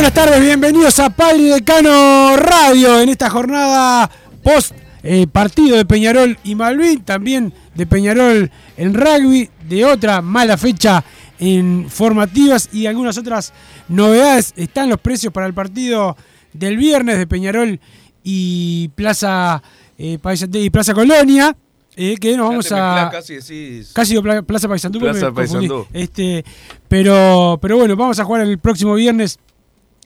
[0.00, 4.10] Buenas tardes, bienvenidos a Padre Decano Radio en esta jornada
[4.42, 10.56] post eh, partido de Peñarol y Malvin, también de Peñarol en rugby, de otra mala
[10.56, 11.04] fecha
[11.38, 13.52] en formativas y algunas otras
[13.88, 14.54] novedades.
[14.56, 16.16] Están los precios para el partido
[16.54, 17.78] del viernes de Peñarol
[18.24, 19.62] y Plaza,
[19.98, 21.54] eh, Paisandú- y Plaza Colonia.
[21.94, 23.10] eh, que nos vamos a.
[23.12, 23.90] Casi decís.
[23.92, 24.98] Casi Plaza Paysandú.
[25.00, 25.32] porque Plaza.
[25.34, 25.86] Paysandú.
[25.92, 26.42] Este,
[26.88, 29.38] pero, pero bueno, vamos a jugar el próximo viernes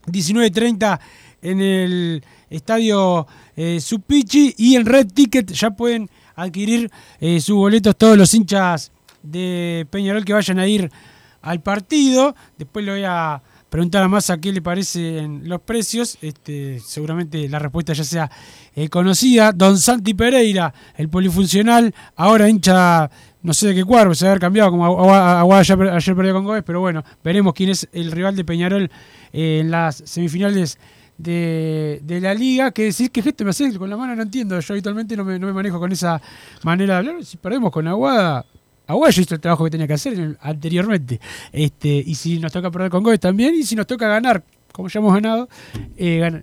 [0.06, 1.00] 19.30
[1.42, 3.26] en el estadio
[3.56, 3.80] eh,
[4.56, 8.90] y en Red Ticket ya pueden adquirir eh, sus boletos todos los hinchas
[9.22, 10.90] de Peñarol que vayan a ir
[11.42, 12.34] al partido.
[12.58, 16.16] Después le voy a preguntar a Massa qué le parecen los precios.
[16.22, 18.30] Este, seguramente la respuesta ya sea
[18.74, 19.52] eh, conocida.
[19.52, 23.10] Don Santi Pereira, el polifuncional, ahora hincha,
[23.44, 26.32] no sé de qué cuadro, se va a haber cambiado, como Agua- Aguada ayer, perdió
[26.34, 28.90] con Gómez, pero bueno, veremos quién es el rival de Peñarol
[29.32, 30.78] eh, en las semifinales
[31.18, 32.70] de, la liga.
[32.72, 34.58] Que decís que gesto me haces con la mano, no entiendo.
[34.58, 36.20] Yo habitualmente no me, no me manejo con esa
[36.62, 37.24] manera de hablar.
[37.24, 38.44] Si perdemos con Aguada,
[38.88, 41.20] ya hizo el trabajo que tenía que hacer anteriormente.
[41.52, 44.88] Este, y si nos toca perder con Gómez también, y si nos toca ganar, como
[44.88, 45.48] ya hemos ganado,
[45.96, 46.42] eh, gana-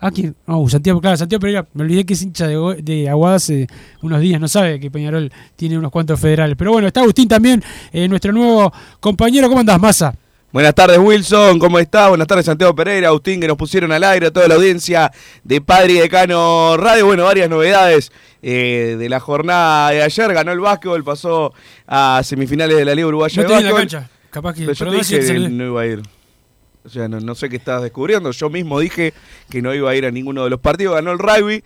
[0.00, 0.36] ¿A quién?
[0.46, 3.66] No, Santiago, claro, Santiago Pereira, me olvidé que es hincha de, de Aguada hace
[4.00, 6.56] unos días, no sabe que Peñarol tiene unos cuantos federales.
[6.56, 9.48] Pero bueno, está Agustín también, eh, nuestro nuevo compañero.
[9.48, 10.14] ¿Cómo andás, Massa?
[10.50, 11.58] Buenas tardes, Wilson.
[11.58, 12.08] ¿Cómo está?
[12.08, 15.10] Buenas tardes, Santiago Pereira, Agustín, que nos pusieron al aire, a toda la audiencia
[15.42, 17.04] de Padre y Decano Radio.
[17.06, 20.32] Bueno, varias novedades eh, de la jornada de ayer.
[20.32, 21.52] Ganó el básquetbol, pasó
[21.86, 24.64] a semifinales de la Liga Uruguaya No de la cancha, capaz que...
[24.64, 26.02] Pero yo te dije que no iba a ir.
[26.88, 28.30] O sea, no, no sé qué estabas descubriendo.
[28.30, 29.12] Yo mismo dije
[29.50, 30.94] que no iba a ir a ninguno de los partidos.
[30.94, 31.62] Ganó el rugby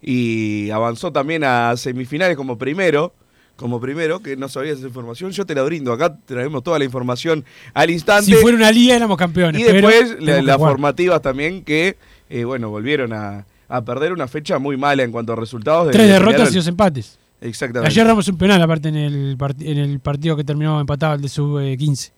[0.00, 3.14] y avanzó también a semifinales como primero.
[3.56, 5.92] Como primero, que no sabías esa información, yo te la brindo.
[5.92, 7.44] Acá traemos toda la información
[7.74, 8.24] al instante.
[8.24, 9.60] Si fuera una liga éramos campeones.
[9.60, 10.72] y después la- las jugar.
[10.72, 11.96] formativas también que,
[12.30, 15.86] eh, bueno, volvieron a, a perder una fecha muy mala en cuanto a resultados.
[15.86, 17.18] de- Tres de derrotas y dos empates.
[17.42, 17.88] Exactamente.
[17.88, 21.28] Ayer damos un penal aparte en el, en el partido que terminó empatado, el de
[21.28, 22.10] sub-15.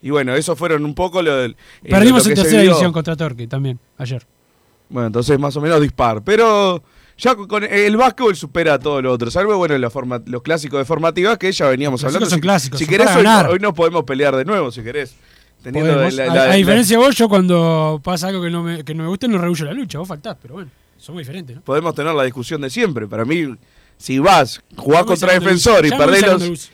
[0.00, 1.52] Y bueno, esos fueron un poco lo del.
[1.82, 4.24] eh, Perdimos lo en tercera división contra Torque también, ayer.
[4.88, 6.22] Bueno, entonces más o menos dispar.
[6.24, 6.82] Pero
[7.16, 9.30] ya con, el básquetbol supera a todo lo otro.
[9.30, 12.30] Salvo, bueno, los, forma- los clásicos de formativas que ya veníamos Los hablando.
[12.30, 15.14] son Si- clásicos, Si son querés, hoy, hoy nos podemos pelear de nuevo, si querés.
[15.62, 18.62] Teniendo la- a, la- a la- diferencia de vos, yo cuando pasa algo que no
[18.62, 19.98] me, que no me gusta, no rehuyo la lucha.
[19.98, 21.62] Vos faltás, pero bueno, somos diferentes, ¿no?
[21.62, 23.08] podemos tener la discusión de siempre.
[23.08, 23.52] Para mí,
[23.96, 26.70] si vas, jugás contra defensor y perdés los.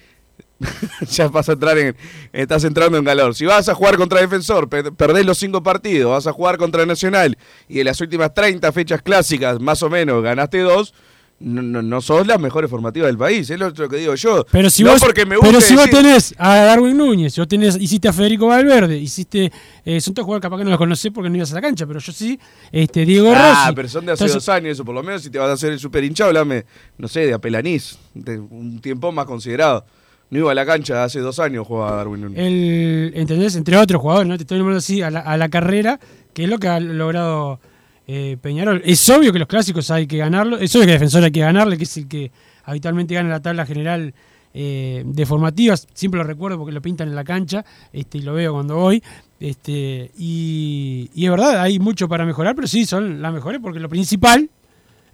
[1.11, 1.97] ya vas a entrar en.
[2.33, 3.35] Estás entrando en calor.
[3.35, 6.87] Si vas a jugar contra defensor, pe- perdés los cinco partidos, vas a jugar contra
[6.87, 7.37] Nacional
[7.69, 10.95] y en las últimas 30 fechas clásicas, más o menos, ganaste dos.
[11.41, 14.47] No, no, no sos las mejores formativas del país, es lo, que digo yo.
[14.53, 17.77] Pero si no vos, porque me pero si vos tenés a Darwin Núñez, vos tenés,
[17.79, 19.51] hiciste a Federico Valverde, hiciste.
[19.85, 21.87] Eh, son todos jugadores capaz que no los conocés porque no ibas a la cancha,
[21.87, 22.39] pero yo sí.
[22.71, 23.75] Este, Diego Ah, Rossi.
[23.75, 25.55] pero son de hace Entonces, dos años, eso por lo menos si te vas a
[25.55, 26.65] hacer el super hinchado, hablame,
[26.99, 29.85] no sé, de Apelanís, de un tiempo más considerado.
[30.31, 32.39] No iba a la cancha hace dos años jugaba Darwin Núñez.
[32.39, 33.57] el, ¿Entendés?
[33.57, 34.37] Entre otros jugadores, ¿no?
[34.37, 36.01] Te estoy nombrando así a la, carrera,
[36.33, 37.61] que es lo que ha logrado
[38.07, 38.83] eh, Peñarol.
[38.85, 41.41] Es obvio que los clásicos hay que ganarlo, es obvio que el defensor hay que
[41.41, 42.33] ganarle, que es el que
[42.65, 44.15] habitualmente gana la tabla general
[44.55, 45.87] eh, de formativas.
[45.95, 49.03] Siempre lo recuerdo porque lo pintan en la cancha este, y lo veo cuando voy.
[49.39, 53.79] Este, y, y es verdad, hay mucho para mejorar, pero sí, son las mejores porque
[53.79, 54.49] lo principal,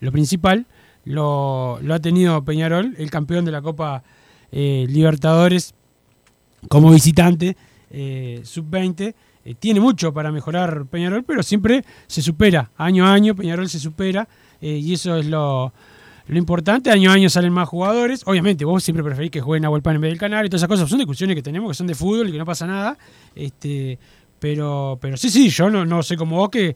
[0.00, 0.66] lo principal
[1.04, 4.02] lo, lo ha tenido Peñarol, el campeón de la Copa
[4.52, 5.74] eh, Libertadores
[6.68, 7.56] como visitante,
[7.90, 9.14] eh, sub-20.
[9.44, 12.70] Eh, tiene mucho para mejorar Peñarol, pero siempre se supera.
[12.76, 14.28] Año a año Peñarol se supera
[14.60, 15.72] eh, y eso es lo,
[16.26, 16.90] lo importante.
[16.90, 18.22] Año a año salen más jugadores.
[18.26, 20.68] Obviamente vos siempre preferís que jueguen a Pan en vez del canal y todas esas
[20.68, 20.88] cosas.
[20.88, 22.98] Son discusiones que tenemos que son de fútbol y que no pasa nada.
[23.34, 23.98] Este,
[24.38, 26.74] pero, pero sí, sí, yo no, no sé como vos que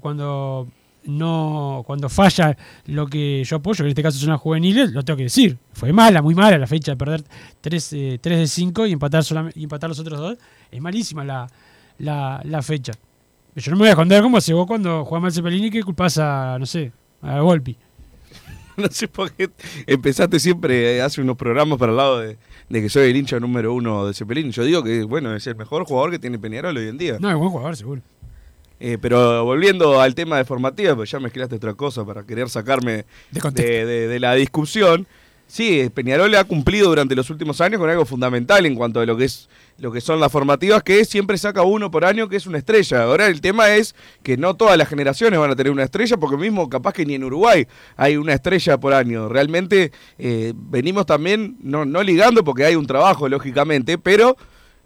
[0.00, 0.68] cuando
[1.04, 2.56] no cuando falla
[2.86, 5.58] lo que yo apoyo, que en este caso son las juveniles, lo tengo que decir.
[5.78, 7.22] Fue mala, muy mala la fecha de perder
[7.60, 10.38] 3, eh, tres de 5 y empatar, solam- y empatar los otros dos.
[10.72, 11.46] Es malísima la,
[11.98, 12.92] la, la fecha.
[13.54, 16.18] Yo no me voy a esconder como si vos cuando jugás mal Cepelini que culpás
[16.18, 16.92] a, no sé,
[17.22, 17.76] a Volpi.
[18.76, 19.50] No sé por qué
[19.88, 22.38] empezaste siempre eh, hace unos programas para el lado de,
[22.68, 24.52] de que soy el hincha número uno de Cepelín.
[24.52, 27.16] Yo digo que, bueno, es el mejor jugador que tiene Peñarol hoy en día.
[27.18, 28.02] No, es buen jugador, seguro.
[28.78, 33.04] Eh, pero volviendo al tema de formativa, pues ya mezclaste otra cosa para querer sacarme
[33.32, 33.72] De contexto.
[33.72, 35.08] de, de- de la discusión.
[35.48, 39.16] Sí, Peñarol ha cumplido durante los últimos años con algo fundamental en cuanto a lo
[39.16, 39.48] que es
[39.78, 43.04] lo que son las formativas, que siempre saca uno por año que es una estrella.
[43.04, 46.36] Ahora el tema es que no todas las generaciones van a tener una estrella, porque
[46.36, 47.66] mismo capaz que ni en Uruguay
[47.96, 49.28] hay una estrella por año.
[49.30, 54.36] Realmente eh, venimos también, no, no ligando porque hay un trabajo, lógicamente, pero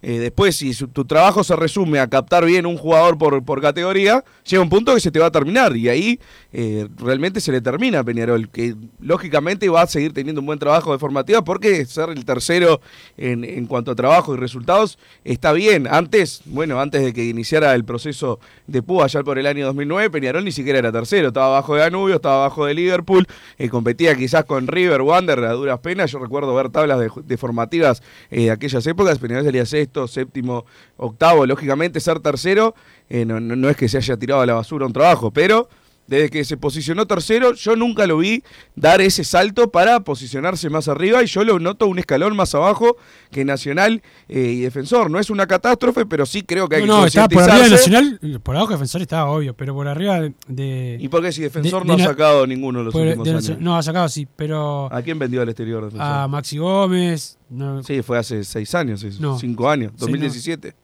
[0.02, 4.24] eh, después, si tu trabajo se resume a captar bien un jugador por, por categoría,
[4.44, 5.76] llega un punto que se te va a terminar.
[5.76, 6.18] Y ahí
[6.52, 10.58] eh, realmente se le termina a Peñarol, que lógicamente va a seguir teniendo un buen
[10.58, 12.80] trabajo de formativa porque ser el tercero
[13.16, 15.86] en, en cuanto a trabajo y resultados está bien.
[15.88, 20.10] Antes, bueno, antes de que iniciara el proceso de Púa allá por el año 2009,
[20.10, 21.28] Peñarol ni siquiera era tercero.
[21.28, 23.26] Estaba abajo de Danubio, estaba abajo de Liverpool,
[23.58, 26.10] eh, competía quizás con River, Wander a duras penas.
[26.10, 29.18] Yo recuerdo ver tablas de, de formativas eh, de aquellas épocas.
[29.18, 30.64] Peñarol salía sexto, séptimo,
[30.96, 31.46] octavo.
[31.46, 32.74] Lógicamente, ser tercero
[33.08, 35.68] eh, no, no- no es que se haya tirado a la basura un trabajo, pero
[36.06, 38.42] desde que se posicionó tercero, yo nunca lo vi
[38.76, 42.96] dar ese salto para posicionarse más arriba y yo lo noto un escalón más abajo
[43.30, 45.10] que Nacional eh, y Defensor.
[45.10, 47.64] No es una catástrofe, pero sí creo que hay No, no, que estaba por arriba
[47.64, 47.70] de.
[47.70, 50.32] Nacional, por abajo de Defensor estaba obvio, pero por arriba de.
[50.48, 53.02] de- ¿Y por qué si Defensor de- no de ha sacado ninguno en los por-
[53.06, 53.56] últimos de años?
[53.60, 54.92] No, ha sacado sí, pero.
[54.92, 56.06] ¿A quién vendió al exterior Defensor?
[56.06, 57.38] A Maxi Gómez.
[57.48, 59.04] no, Sí, fue hace seis años,
[59.38, 60.74] cinco años, Sí, 2017.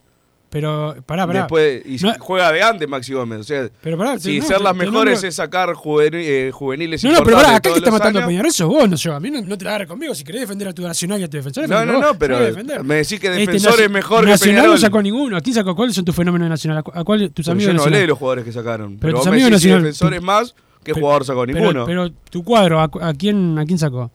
[0.50, 1.41] Pero, pará, pará.
[1.41, 3.41] Después, y No- juega de antes Maxi Gómez.
[3.41, 7.12] O sea, pero pará, si no, ser las mejores es sacar juveni- eh, juveniles No,
[7.12, 8.27] no, pero pará, acá que está matando a.
[8.27, 9.15] Peñarol sos vos, no yo.
[9.15, 10.15] A mí no, no te la agarres conmigo.
[10.15, 12.39] Si querés defender a tu Nacional y a tu defensor, No, no, no, pero
[12.83, 14.75] me decís que Este, Defensor Naci- es mejor que Nacional Peñarol.
[14.77, 15.37] no sacó ninguno.
[15.37, 15.77] ¿A quién sacó?
[15.77, 16.79] ¿Cuáles son tus fenómenos de Nacional?
[16.95, 18.93] ¿A cuál tus Pero amigos yo no hablé de los jugadores que sacaron.
[18.93, 21.25] Pero Pero, tus vos me amigos decís si Nacional- Defensor es más, ¿qué Pero- jugador
[21.27, 21.45] sacó?
[21.47, 21.85] Ninguno.
[21.85, 24.11] Pero, tu cuadro, ¿a, a quién, ¿a quién sacó?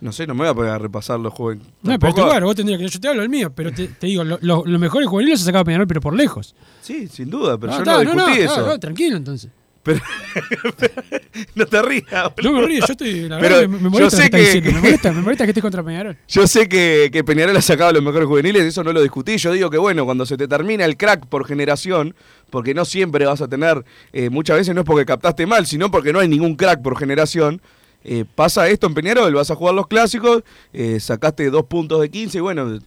[0.00, 1.66] No sé, no me voy a poner a repasar los jóvenes.
[1.82, 2.88] No, pero tu cuadro, vos tendrías que.
[2.88, 5.46] Yo te hablo del mío, pero te, te digo, lo- lo- los mejores juveniles se
[5.46, 6.54] sacado Peñarol, pero por lejos.
[6.80, 8.66] Sí, sin duda, pero yo está, no discutí eso.
[8.66, 9.50] no, tranquilo entonces.
[9.82, 10.00] Pero-
[11.54, 12.32] no te rías.
[12.42, 13.28] No me río, yo estoy.
[13.28, 14.30] La Pero verdad, me, me yo molesta sé lo
[14.62, 14.72] que.
[14.72, 16.16] Me molesta, me molesta que estés contra Peñarol.
[16.28, 19.36] Yo sé que, que Peñarol ha sacado los mejores juveniles, eso no lo discutí.
[19.38, 22.14] Yo digo que, bueno, cuando se te termina el crack por generación,
[22.50, 25.90] porque no siempre vas a tener, eh, muchas veces no es porque captaste mal, sino
[25.90, 27.60] porque no hay ningún crack por generación.
[28.04, 30.42] Eh, pasa esto en Peñarol, vas a jugar los clásicos,
[30.72, 32.78] eh, sacaste dos puntos de 15 y bueno,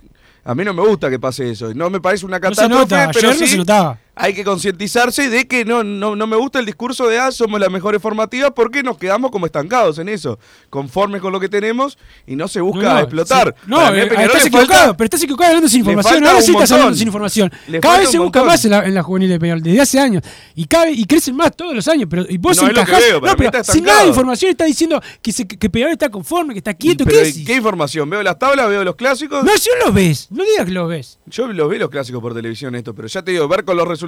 [0.44, 1.74] a mí no me gusta que pase eso.
[1.74, 4.00] No me parece una No se catástrofe, nota, pero ayer no sí se notaba.
[4.16, 7.60] Hay que concientizarse de que no, no, no me gusta el discurso de, ah, somos
[7.60, 10.38] las mejores formativas porque nos quedamos como estancados en eso,
[10.70, 13.56] conformes con lo que tenemos y no se busca No, no, explotar.
[13.58, 13.64] sí.
[13.68, 16.26] No, eh, estás falta- equivocado, pero estás equivocado hablando sin información.
[16.28, 17.52] Ahora sí estás hablando sin información.
[17.82, 18.48] Cada vez se busca montón.
[18.48, 20.24] más en la, en la juvenil de Peñarol, desde hace años.
[20.56, 22.08] Y, cabe, y crecen más todos los años.
[22.10, 23.84] Pero, y vos No, es lo que encajás- veo, para no, mí pero está sin
[23.86, 27.06] nada de información está diciendo que, se, que Peñarol está conforme, que está quieto.
[27.06, 27.34] ¿Qué.
[27.46, 28.10] ¿Qué información?
[28.10, 29.44] Veo las tablas, veo los clásicos.
[29.44, 31.18] No, si no lo ves, no digas que lo ves.
[31.28, 33.88] Yo los vi los clásicos por televisión esto, pero ya te digo, ver con los
[33.88, 34.01] resultados.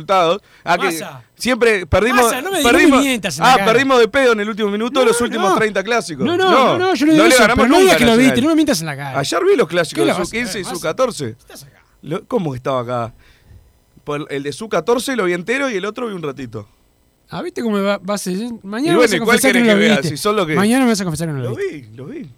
[0.63, 1.23] Ah, que Massa.
[1.35, 2.23] siempre perdimos.
[2.23, 3.71] Massa, no me- no me perdimos mientas en la ah, cara.
[3.71, 5.55] perdimos de pedo en el último minuto No, los últimos no.
[5.57, 6.25] 30 clásicos.
[6.25, 8.41] No, no, no, no, yo no digo eso, ganamos pero no digas que lo viste,
[8.41, 9.19] no me mientas en la cara.
[9.19, 11.29] Ayer vi los clásicos ¿Qué de lo a sub-15 y ver, sub-14.
[11.37, 11.83] Estás acá.
[12.01, 13.13] Lo- ¿Cómo que estaba acá?
[14.03, 16.67] Por el de sub-14 lo vi entero y el otro vi un ratito.
[17.29, 18.35] Ah, ¿viste cómo va, va a ser?
[18.63, 19.91] Mañana me vas a ¿y cuál confesar que no lo vea?
[19.97, 20.09] viste.
[20.09, 21.77] Si son lo que- Mañana me vas a confesar que no lo Lo viste.
[21.89, 22.29] vi, lo vi.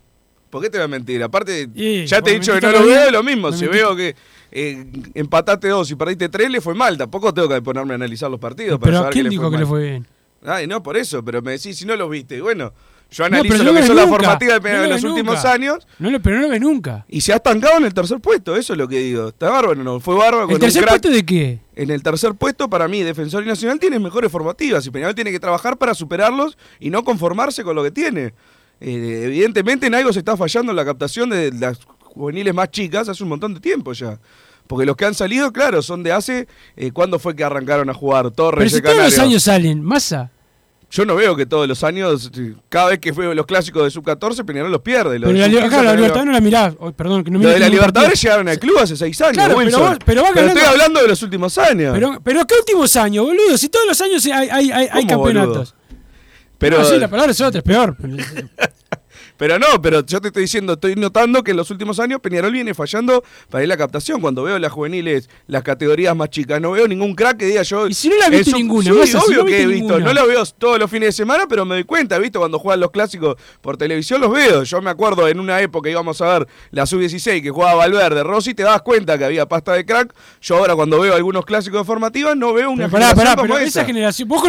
[0.55, 1.21] ¿Por qué te voy a mentir?
[1.21, 3.51] Aparte, Y, ya te he dicho que no lo veo, es lo mismo.
[3.51, 4.15] me Si veo que
[4.53, 6.97] eh, empataste dos y perdiste tres, le fue mal.
[6.97, 9.51] Tampoco tengo que ponerme a analizar los partidos para Pero saber ¿quién que dijo le
[9.51, 10.07] que le fue bien?
[10.45, 12.37] Ay, no, por eso, pero me decís si no lo viste.
[12.37, 12.71] Y bueno,
[13.11, 15.43] yo No, analizo pero lo no que son las formativas de No en los últimos
[15.43, 17.03] años No lo, pero no lo ves nunca.
[17.09, 18.55] y se ha estancado en el tercer puesto.
[18.55, 19.27] Eso es lo que digo.
[19.27, 19.99] Está bárbaro, no.
[19.99, 20.93] Fue bárbaro con ¿El un tercer crack.
[21.01, 21.59] puesto de qué?
[21.75, 25.31] En el tercer puesto, para mí, Defensor y Nacional tienen mejores formativas y Peñarol tiene
[25.33, 28.33] que trabajar para superarlos y no conformarse con lo que tiene.
[28.81, 33.07] Eh, evidentemente en algo se está fallando en la captación de las juveniles más chicas
[33.09, 34.19] hace un montón de tiempo ya.
[34.67, 36.47] Porque los que han salido, claro, son de hace...
[36.75, 38.23] Eh, ¿Cuándo fue que arrancaron a jugar?
[38.23, 40.31] Pero Torres si de todos los años salen, masa.
[40.91, 42.31] Yo no veo que todos los años,
[42.69, 45.19] cada vez que veo los clásicos de sub-14, Peñarol los pierde.
[45.19, 46.73] Lo Pero la, li- sub-15 claro, la lo- Libertadores no la mirás.
[46.79, 49.33] Oh, perdón, que no Lo miré de la Libertadores llegaron al club hace seis años,
[49.33, 51.91] Claro, pero vos- pero estoy hablando de los últimos años.
[51.93, 53.57] Pero, pero ¿qué últimos años, boludo?
[53.57, 55.75] Si todos los años hay, hay, hay, hay ¿Cómo, campeonatos.
[56.57, 57.97] Pero, No, sí, la palabra es otra, es peor.
[59.37, 62.51] pero no, pero yo te estoy diciendo, estoy notando que en los últimos años Peñarol
[62.51, 64.21] viene fallando para ir a la captación.
[64.21, 67.87] Cuando veo las juveniles, las categorías más chicas, no veo ningún crack que diga yo.
[67.87, 69.83] Y si no la viste eso- ninguna, sí, si obvio no que he visto.
[69.87, 70.05] ninguna.
[70.05, 72.39] No la veo todos los fines de semana, pero me doy cuenta, ¿viste?
[72.39, 74.63] Cuando juegan los clásicos por televisión los veo.
[74.63, 78.53] Yo me acuerdo en una época íbamos a ver la sub-16 que jugaba Valverde, Rossi,
[78.53, 80.13] te das cuenta que había pasta de crack.
[80.41, 83.53] Yo ahora cuando veo algunos clásicos de formativas no veo una Pero pará, pará, como
[83.53, 83.81] pero esa.
[83.81, 84.43] esa generación, vos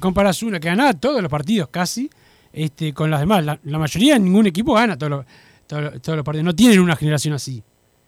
[0.00, 2.10] comparás una que ganaba todos los partidos casi,
[2.52, 3.44] este, con las demás.
[3.44, 5.26] La, la mayoría, ningún equipo gana todos los,
[5.66, 6.44] todos los- todos los partidos.
[6.44, 7.62] No tienen una generación así.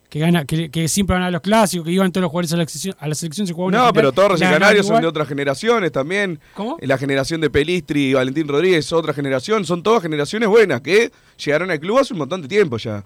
[0.08, 2.56] Que gana, que, que siempre van a los clásicos, que iban todos los jugadores a
[2.56, 5.28] la selección, a la selección se jugaba No, pero la ganaban Canarios son de otras
[5.28, 6.40] generaciones también.
[6.54, 6.78] ¿Cómo?
[6.80, 9.64] La generación de Pelistri y Valentín Rodríguez, otra generación.
[9.64, 11.12] Son todas generaciones buenas que
[11.44, 13.04] llegaron al club hace un montón de tiempo ya.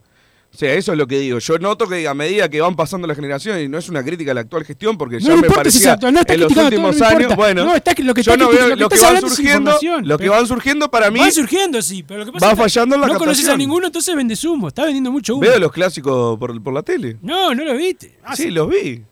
[0.55, 1.41] O sea, eso es lo que digo.
[1.41, 4.31] Yo noto que a medida que van pasando las generaciones, y no es una crítica
[4.31, 6.55] a la actual gestión, porque No, ya me si parecía actual, no en los criticando
[6.55, 9.21] todo, últimos no años, bueno, No, está- lo que yo no veo lo que van
[9.21, 11.19] surgiendo, lo que van surgiendo para mí.
[11.19, 13.57] Van surgiendo, sí, pero lo que pasa Va es que fallando la No conoces a
[13.57, 14.69] ninguno, entonces vendes humo.
[14.69, 15.41] Está vendiendo mucho humo.
[15.43, 17.17] Veo los clásicos por, por la tele.
[17.21, 18.17] No, no lo viste.
[18.23, 19.03] Ah, Sí, los vi.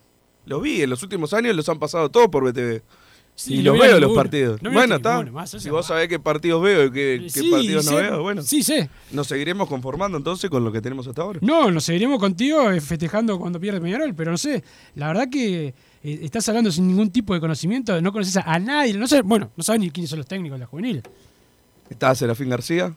[0.46, 0.82] Los vi.
[0.82, 2.82] En los últimos años los han pasado todos por BTV.
[3.34, 4.62] Sí, y los veo los partidos.
[4.62, 5.22] No bueno, está.
[5.24, 8.42] más, eso Si vos sabés qué partidos veo y qué, partidos no veo, bueno.
[8.42, 8.90] Sí, sé.
[9.10, 11.40] Nos seguiremos conformando entonces con lo que tenemos hasta ahora.
[11.42, 14.62] No, nos seguiremos contigo eh, festejando cuando pierde Peñarol, pero no sé,
[14.96, 15.74] la verdad que
[16.04, 19.22] eh, estás hablando sin ningún tipo de conocimiento, no conoces a, a nadie, no sé,
[19.22, 21.02] bueno, no sabes ni quiénes son los técnicos de la juvenil.
[21.88, 22.94] Está Serafín García.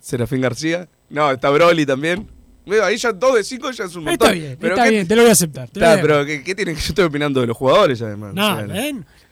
[0.00, 0.88] Serafín García.
[1.08, 2.28] No, está Broly también.
[2.66, 4.28] Veo, ahí ya dos de cinco ya es un montón.
[4.28, 5.64] Está bien, Pero está ¿qué- bien, te lo voy a aceptar.
[5.64, 8.32] Está, voy a- pero ¿qué, qué tiene que yo estoy opinando de los jugadores además?
[8.34, 8.66] No, O.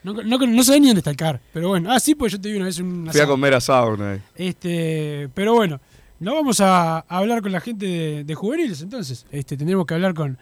[0.05, 2.41] No, no, no sabés ni dónde está el car, pero bueno, ah, sí, pues yo
[2.41, 4.23] te vi una vez un Fui a comer asado una vez.
[4.35, 5.81] Este, pero bueno,
[6.19, 9.95] no vamos a, a hablar con la gente de, de juveniles, entonces, este, tendremos que
[9.95, 10.37] hablar con,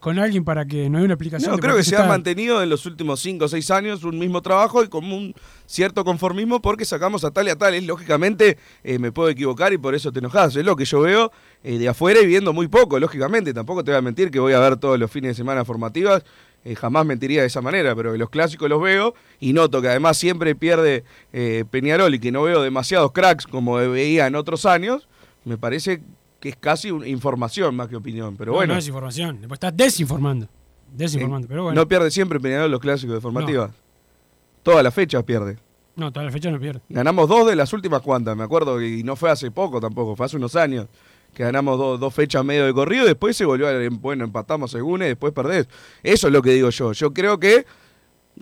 [0.00, 1.52] con alguien para que nos dé una explicación.
[1.52, 4.18] No, creo que qué se ha mantenido en los últimos 5 o 6 años un
[4.18, 5.32] mismo trabajo y con un
[5.64, 7.72] cierto conformismo porque sacamos a tal y a tal.
[7.74, 10.54] Es, lógicamente eh, me puedo equivocar y por eso te enojas.
[10.56, 11.32] Es lo que yo veo
[11.64, 13.52] eh, de afuera y viendo muy poco, lógicamente.
[13.52, 16.22] Tampoco te voy a mentir que voy a ver todos los fines de semana formativas.
[16.66, 20.16] eh, jamás mentiría de esa manera, pero los clásicos los veo y noto que además
[20.16, 25.06] siempre pierde eh, Peñarol y que no veo demasiados cracks como veía en otros años.
[25.44, 26.00] Me parece
[26.40, 28.36] que es casi una información más que opinión.
[28.36, 28.72] Pero No, bueno.
[28.74, 30.48] no es información, después estás desinformando.
[30.92, 31.80] Desinformando, pero bueno.
[31.80, 33.70] No pierde siempre Peñarol los clásicos de formativa.
[34.62, 35.58] Todas las fechas pierde.
[35.96, 36.80] No, toda la fecha no pierde.
[36.88, 40.26] Ganamos dos de las últimas cuantas, me acuerdo, y no fue hace poco tampoco, fue
[40.26, 40.86] hace unos años.
[41.34, 43.72] Que ganamos dos- dos fechas medio de corrido, después se volvió a.
[43.90, 45.68] Bueno, empatamos según y después perdés.
[46.02, 46.92] Eso es lo que digo yo.
[46.92, 47.66] Yo creo que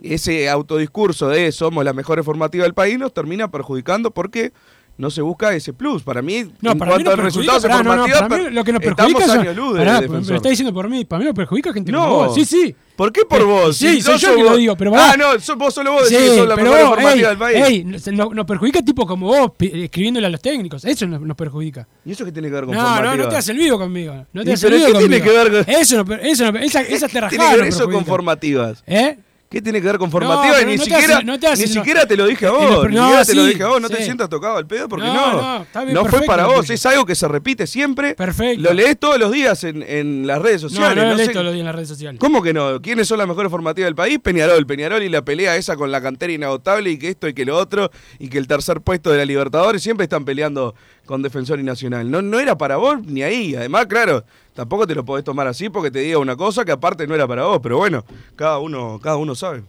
[0.01, 4.51] ese autodiscurso de somos la mejor formativa del país nos termina perjudicando porque
[4.97, 6.03] no se busca ese plus.
[6.03, 8.13] Para mí, No, en para mí cuanto nos a perjudica, resultados de pará, no, no,
[8.13, 11.05] para mí lo que nos estamos perjudica años luz pará, lo está diciendo por mí,
[11.05, 12.13] para mí nos perjudica gente como No.
[12.15, 12.35] vos.
[12.35, 12.75] Sí, sí.
[12.95, 13.75] ¿Por qué por vos?
[13.75, 16.17] sí, Si soy no yo que lo digo, pero Ah, no, vos solo vos decís
[16.25, 17.65] Sí, que sos la pero mejor vos, formativa ey, del país.
[17.67, 20.85] ey, nos, nos- perjudica tipo como vos, escribiéndole a los técnicos.
[20.85, 21.87] Eso nos, nos perjudica.
[22.05, 24.13] ¿Y eso qué tiene que ver con No, no, no te hagas el vivo conmigo.
[24.31, 25.09] No te ¿Y hagas el pero vivo qué conmigo.
[25.09, 27.57] tiene que ver con- Eso no, eso no, esa, esa te ¿Qué rajada tiene que
[27.61, 28.83] ver eso con formativas?
[28.85, 29.17] ¿Eh?
[29.53, 30.59] ¿Qué tiene que ver con formativa?
[30.63, 31.67] y ni no te siquiera, hace- no te ni no.
[31.67, 32.61] siquiera te lo dije a Eh, vos.
[32.71, 33.81] no, pero ni no, siquiera te lo sí, dije a vos.
[33.81, 34.03] No te sí.
[34.03, 35.41] sientas tocado al pedo porque No, no.
[35.41, 36.67] no, está bien, No fue para vos.
[36.71, 38.15] Es algo que se repite siempre.
[38.15, 38.63] Perfecto.
[38.63, 40.95] Lo lees todos los días en, en las redes No, sociales.
[41.03, 42.19] no lo lees sé- todos los días en las redes sociales.
[42.19, 42.81] ¿Cómo que no?
[42.81, 44.17] ¿Quiénes son las mejores formativas del país?
[44.17, 44.65] Peñarol.
[44.65, 47.55] Peñarol y la pelea esa con la cantera inagotable y que esto y que lo
[47.55, 50.73] otro y que el tercer puesto de la Libertadores siempre están peleando
[51.05, 52.09] con Defensor y Nacional.
[52.09, 53.55] No, no era para vos ni ahí.
[53.55, 57.07] Además, claro, tampoco te lo podés tomar así porque te diga una cosa que aparte
[57.07, 57.59] no era para vos.
[57.61, 58.05] Pero bueno,
[58.35, 59.63] cada uno, cada uno sabe.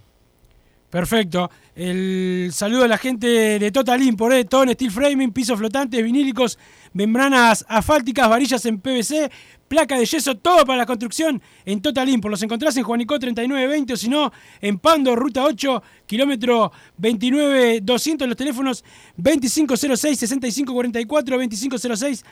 [0.95, 1.51] Perfecto.
[1.75, 6.05] El saludo a la gente de Total Import, eh, todo en steel framing, pisos flotantes,
[6.05, 6.57] vinílicos,
[6.93, 9.29] membranas asfálticas, varillas en PVC,
[9.75, 12.31] placa de yeso, todo para la construcción en Total Import.
[12.31, 18.37] Los encontrás en Juanico 3920 o si no, en Pando, ruta 8, kilómetro 29200, los
[18.37, 18.85] teléfonos
[19.19, 22.25] 2506-6544, 2506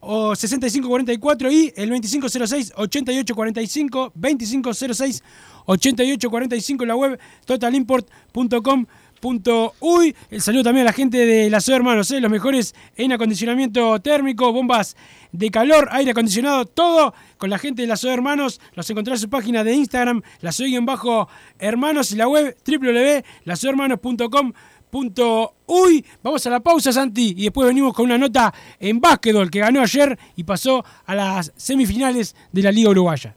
[0.00, 5.22] o 6544 y el 2506 8845 2506
[5.66, 12.10] 8845 en la web totalimport.com.uy el saludo también a la gente de la Ciudad Hermanos,
[12.10, 12.20] ¿eh?
[12.20, 14.96] los mejores en acondicionamiento térmico, bombas
[15.32, 18.60] de calor, aire acondicionado, todo con la gente de la Ciudad Hermanos.
[18.74, 24.52] Los encontrás en su página de Instagram, la bajo hermanos y la web www.laciudadhermanos.com
[24.90, 29.50] Punto uy, vamos a la pausa Santi y después venimos con una nota en básquetbol
[29.50, 33.36] que ganó ayer y pasó a las semifinales de la Liga Uruguaya.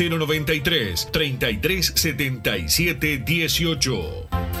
[0.09, 4.60] 093 33 77 18.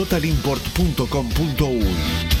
[0.01, 2.40] www.totalimport.com.uy.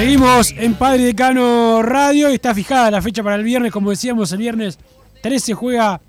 [0.00, 2.28] Seguimos en Padre Decano Radio.
[2.28, 3.70] Está fijada la fecha para el viernes.
[3.70, 4.78] Como decíamos, el viernes
[5.22, 6.00] 13 juega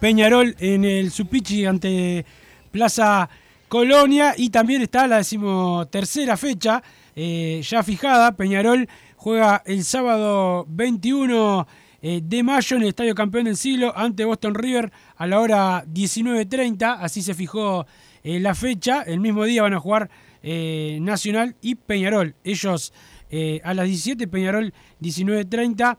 [0.00, 2.24] Peñarol en el Supichi ante
[2.70, 3.28] Plaza
[3.66, 4.34] Colonia.
[4.36, 6.80] Y también está la decimotercera fecha
[7.16, 8.36] eh, ya fijada.
[8.36, 11.66] Peñarol juega el sábado 21
[12.02, 15.84] eh, de mayo en el Estadio Campeón del Siglo ante Boston River a la hora
[15.86, 16.98] 19.30.
[17.00, 17.84] Así se fijó
[18.22, 19.02] eh, la fecha.
[19.02, 20.08] El mismo día van a jugar
[20.42, 22.34] eh, Nacional y Peñarol.
[22.42, 22.92] Ellos
[23.30, 25.98] eh, a las 17, Peñarol 19.30.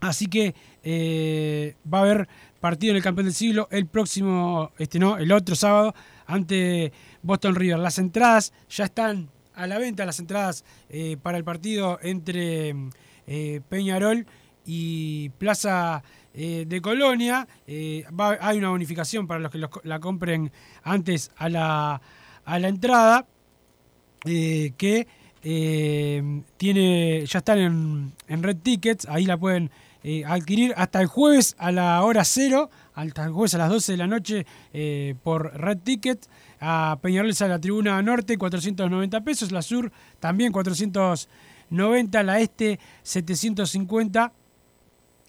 [0.00, 2.28] Así que eh, va a haber
[2.60, 5.94] partido en el Campeón del Siglo el próximo, este no, el otro sábado
[6.26, 6.92] ante
[7.22, 7.78] Boston River.
[7.78, 10.64] Las entradas ya están a la venta, las entradas
[11.22, 12.74] para el partido entre
[13.70, 14.26] Peñarol
[14.66, 16.02] y Plaza
[16.34, 17.48] de Colonia.
[17.66, 22.02] Hay una bonificación para los que la compren antes a la,
[22.44, 23.26] a la entrada
[24.26, 25.06] eh, que
[25.48, 29.70] eh, tiene ya están en, Red Tickets, ahí la pueden
[30.08, 33.92] eh, adquirir hasta el jueves a la hora cero, hasta el jueves a las 12
[33.92, 36.28] de la noche eh, por Red Ticket.
[36.60, 44.32] A Peñarol a la tribuna norte 490 pesos, la sur también 490, la este 750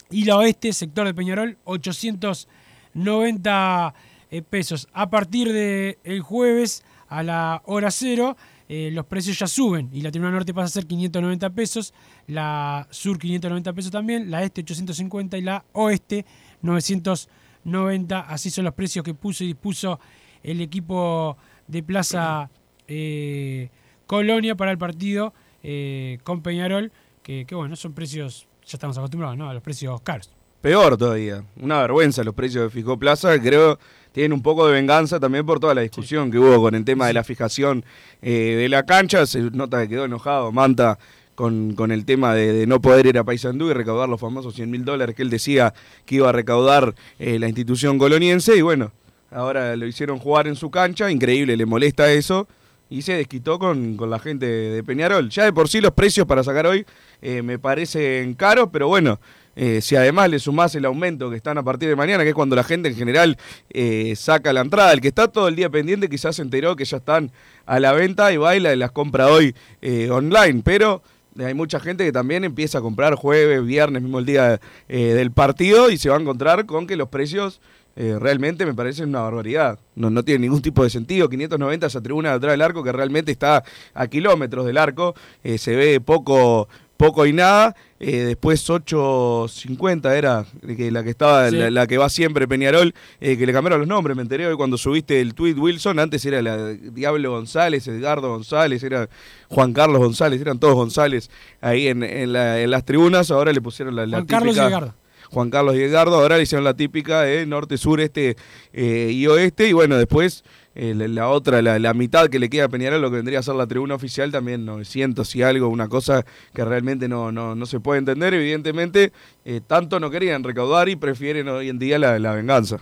[0.09, 3.93] y la oeste, sector de Peñarol, 890
[4.29, 4.89] eh, pesos.
[4.93, 8.35] A partir del el jueves a la hora cero,
[8.69, 11.93] eh, los precios ya suben y la tribuna norte pasa a ser 590 pesos,
[12.27, 16.25] la sur 590 pesos también, la este 850 y la oeste
[16.61, 18.19] 990.
[18.19, 19.99] Así son los precios que puso y dispuso
[20.43, 22.49] el equipo de Plaza
[22.87, 23.69] eh,
[24.05, 26.91] Colonia para el partido eh, con Peñarol,
[27.23, 29.49] que, que bueno, son precios, ya estamos acostumbrados ¿no?
[29.49, 30.31] a los precios caros.
[30.61, 31.43] Peor todavía.
[31.61, 33.39] Una vergüenza los precios de fijó Plaza.
[33.39, 33.79] Creo
[34.17, 37.05] tienen un poco de venganza también por toda la discusión que hubo con el tema
[37.05, 37.85] de la fijación
[38.23, 39.27] eh, de la cancha.
[39.27, 40.97] Se nota que quedó enojado Manta
[41.35, 44.55] con, con el tema de, de no poder ir a Paysandú y recaudar los famosos
[44.55, 45.71] 100 mil dólares que él decía
[46.07, 48.57] que iba a recaudar eh, la institución coloniense.
[48.57, 48.91] Y bueno,
[49.29, 51.11] ahora lo hicieron jugar en su cancha.
[51.11, 52.47] Increíble, le molesta eso.
[52.89, 55.29] Y se desquitó con, con la gente de Peñarol.
[55.29, 56.87] Ya de por sí los precios para sacar hoy
[57.21, 59.19] eh, me parecen caros, pero bueno,
[59.59, 62.35] eh, si además le sumás el aumento que están a partir de mañana, que es
[62.35, 63.37] cuando la gente en general
[63.71, 66.85] eh, saca la entrada, el que está todo el día pendiente quizás se enteró que
[66.85, 67.31] ya están
[67.65, 71.01] a la venta y baila y las compra hoy eh, online, pero
[71.43, 75.89] hay mucha gente que también empieza a comprar jueves, viernes, mismo el día del partido
[75.89, 77.59] y se va a encontrar con que los precios
[77.95, 79.79] realmente me parecen una barbaridad.
[79.95, 81.29] No, tiene ningún tipo de sentido.
[81.29, 85.13] 590 esa tribuna de atrás del arco que realmente está a kilómetros del arco.
[85.43, 86.67] se ve poco
[86.97, 87.75] poco y nada.
[87.99, 91.55] Eh, después 8.50 era que la que estaba, Sí.
[91.55, 94.55] la, la que va siempre Peñarol, eh, que le cambiaron los nombres, me enteré hoy
[94.55, 99.09] cuando subiste el tweet Wilson, antes era la Diablo González, Edgardo González, era
[99.49, 101.29] Juan Carlos González, eran todos González
[101.61, 104.59] ahí en, en la- en las tribunas, ahora le pusieron la, la Juan Carlos y
[104.59, 104.93] típica- Edgardo.
[105.29, 108.37] Juan Carlos y Edgardo, ahora le hicieron la típica de norte, sur, este
[108.71, 110.43] eh, y oeste, y bueno, después
[110.79, 113.41] eh, la, otra, la, la mitad que le queda a Peñarol, lo que vendría a
[113.41, 117.65] ser la tribuna oficial, también 900 y algo, una cosa que realmente no, no, no
[117.65, 119.11] se puede entender, evidentemente,
[119.43, 122.77] eh, tanto no querían recaudar y prefieren hoy en día la, la venganza.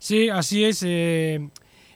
[0.00, 1.48] Sí, así es, eh,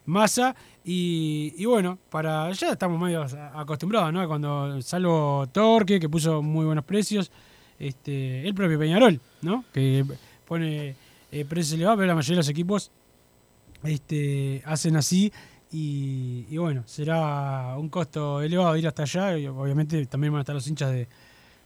[0.04, 0.54] Massa.
[0.84, 4.28] Y, y bueno, para ya estamos medio acostumbrados, ¿no?
[4.28, 7.32] Cuando salvo Torque, que puso muy buenos precios,
[7.80, 9.64] este, el propio Peñarol, ¿no?
[9.74, 10.04] Que
[10.46, 10.94] pone
[11.32, 12.92] eh, precios elevados, pero la mayoría de los equipos
[13.88, 15.32] este, hacen así.
[15.72, 19.36] Y, y bueno, será un costo elevado ir hasta allá.
[19.38, 21.08] Y obviamente también van a estar los hinchas de,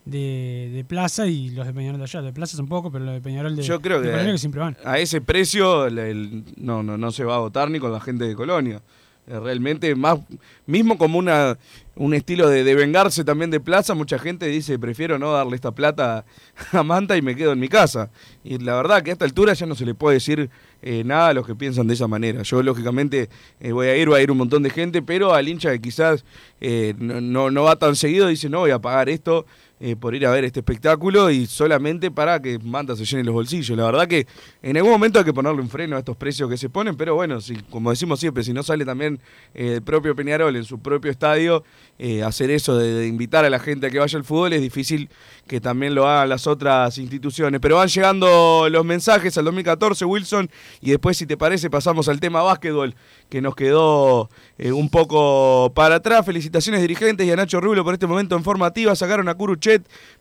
[0.05, 2.23] de, de Plaza y los de Peñarol de allá.
[2.23, 4.39] De Plaza son pocos, pero los de Peñarol de, Yo creo de que, Peñarol que
[4.39, 4.77] siempre van.
[4.85, 8.01] a ese precio el- el- no, no, no se va a votar ni con la
[8.01, 8.81] gente de Colonia.
[9.27, 10.19] Eh, Realmente, más,
[10.67, 11.57] mismo como una,
[11.95, 13.95] un estilo de, de vengarse también de Plaza.
[13.95, 16.25] Mucha gente dice, prefiero no darle esta plata
[16.73, 18.11] a Manta y me quedo en mi casa.
[18.43, 20.49] Y la verdad que a esta altura ya no se le puede decir
[20.83, 22.43] eh, nada a los que piensan de esa manera.
[22.43, 23.29] Yo lógicamente
[23.61, 25.81] eh, voy a ir, va a ir un montón de gente, pero al hincha que
[25.81, 26.25] quizás
[26.61, 29.47] eh, no, no, no va tan seguido dice, no voy a pagar esto
[29.83, 33.33] eh, por ir a ver este espectáculo y solamente para que Manta se llene los
[33.33, 33.75] bolsillos.
[33.79, 34.27] La verdad que
[34.61, 37.15] en algún momento hay que ponerle un freno a estos precios que se ponen, pero
[37.15, 39.19] bueno, si, como decimos siempre, si no sale también
[39.55, 41.65] eh, el propio Peñarol en su propio estadio,
[41.99, 45.09] eh, hacer eso de, invitar a la gente a que vaya al fútbol es difícil
[45.47, 47.59] que también lo hagan las otras instituciones.
[47.59, 50.51] Pero van llegando los mensajes al 2014, Wilson,
[50.83, 52.95] y después, si te parece, pasamos al tema básquetbol,
[53.31, 56.27] que nos quedó un poco para atrás.
[56.27, 58.95] Felicitaciones dirigentes y a Nacho Rulo por este momento en formativa.
[58.95, 59.35] Sacaron a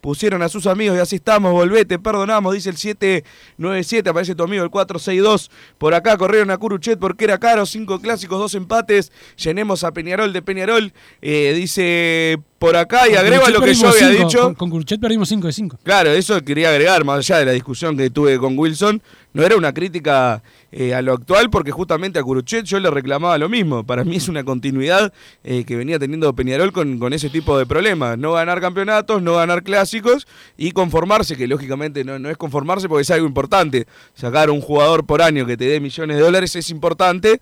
[0.01, 1.51] Pusieron a sus amigos y así estamos.
[1.51, 4.09] Volvete, perdonamos, dice el 797.
[4.09, 5.51] Aparece tu amigo el 462.
[5.77, 7.65] Por acá corrieron a Curuchet porque era caro.
[7.65, 9.11] Cinco clásicos, dos empates.
[9.37, 10.93] Llenemos a Peñarol de Peñarol.
[11.21, 14.43] Eh, dice por acá y Con agrego a Curuchet lo que yo había cinco, dicho.
[14.43, 15.79] Con, con Curuchet perdimos 5 de 5.
[15.83, 19.01] Claro, eso quería agregar, más allá de la discusión que tuve con Wilson,
[19.33, 23.37] no era una crítica eh, a lo actual, porque justamente a Curuchet yo le reclamaba
[23.37, 23.83] lo mismo.
[23.83, 25.11] Para mí es una continuidad
[25.43, 28.17] eh, que venía teniendo Peñarol con, con ese tipo de problemas.
[28.17, 30.27] No ganar campeonatos, no ganar clásicos
[30.57, 33.87] y conformarse, que lógicamente no, no es conformarse porque es algo importante.
[34.13, 37.41] Sacar un jugador por año que te dé millones de dólares es importante,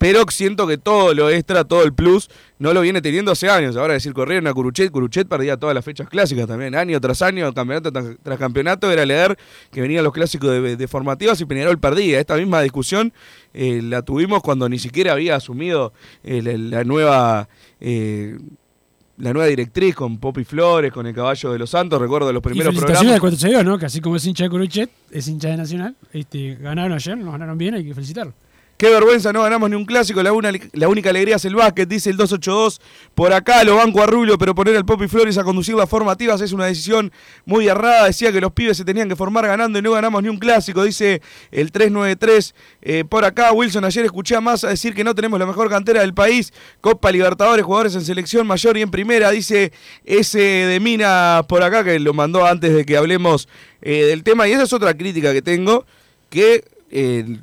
[0.00, 3.76] pero siento que todo lo extra, todo el plus, no lo viene teniendo hace años.
[3.76, 7.52] Ahora decir, corrieron a Curuchet, Curuchet perdía todas las fechas clásicas también, año tras año,
[7.52, 9.36] campeonato tras, tras campeonato, era leer
[9.70, 12.18] que venían los clásicos de, de formativas y Peñarol perdía.
[12.18, 13.12] Esta misma discusión
[13.52, 15.92] eh, la tuvimos cuando ni siquiera había asumido
[16.24, 17.48] eh, la, la nueva...
[17.80, 18.38] eh,
[19.18, 22.42] la nueva directriz con Popi Flores, con el caballo de los Santos, recuerdo los Y
[22.42, 23.38] primeros felicitaciones al programas.
[23.38, 23.78] 462, ¿no?
[23.78, 25.94] Que así como es hincha de Curuchet, es hincha de Nacional.
[26.10, 28.32] Este, ganaron ayer, nos ganaron bien, hay que felicitarlo.
[28.80, 30.22] Qué vergüenza, no ganamos ni un clásico.
[30.22, 32.80] La, una- la única alegría es el básquet, dice el 282.
[33.14, 36.40] Por acá lo banco a Rubio, pero poner al Popi Flores a conducir las formativas
[36.40, 37.12] es una decisión
[37.44, 38.06] muy errada.
[38.06, 40.82] Decía que los pibes se tenían que formar ganando y no ganamos ni un clásico,
[40.82, 42.54] dice el 393.
[42.80, 46.00] Eh, por acá, Wilson, ayer escuché a Massa decir que no tenemos la mejor cantera
[46.00, 46.50] del país.
[46.80, 49.72] Copa Libertadores, jugadores en selección mayor y en primera, dice
[50.06, 53.46] ese de Mina por acá, que lo mandó antes de que hablemos
[53.82, 54.48] eh, del tema.
[54.48, 55.84] Y esa es otra crítica que tengo,
[56.30, 56.64] que...
[56.90, 57.40] eh,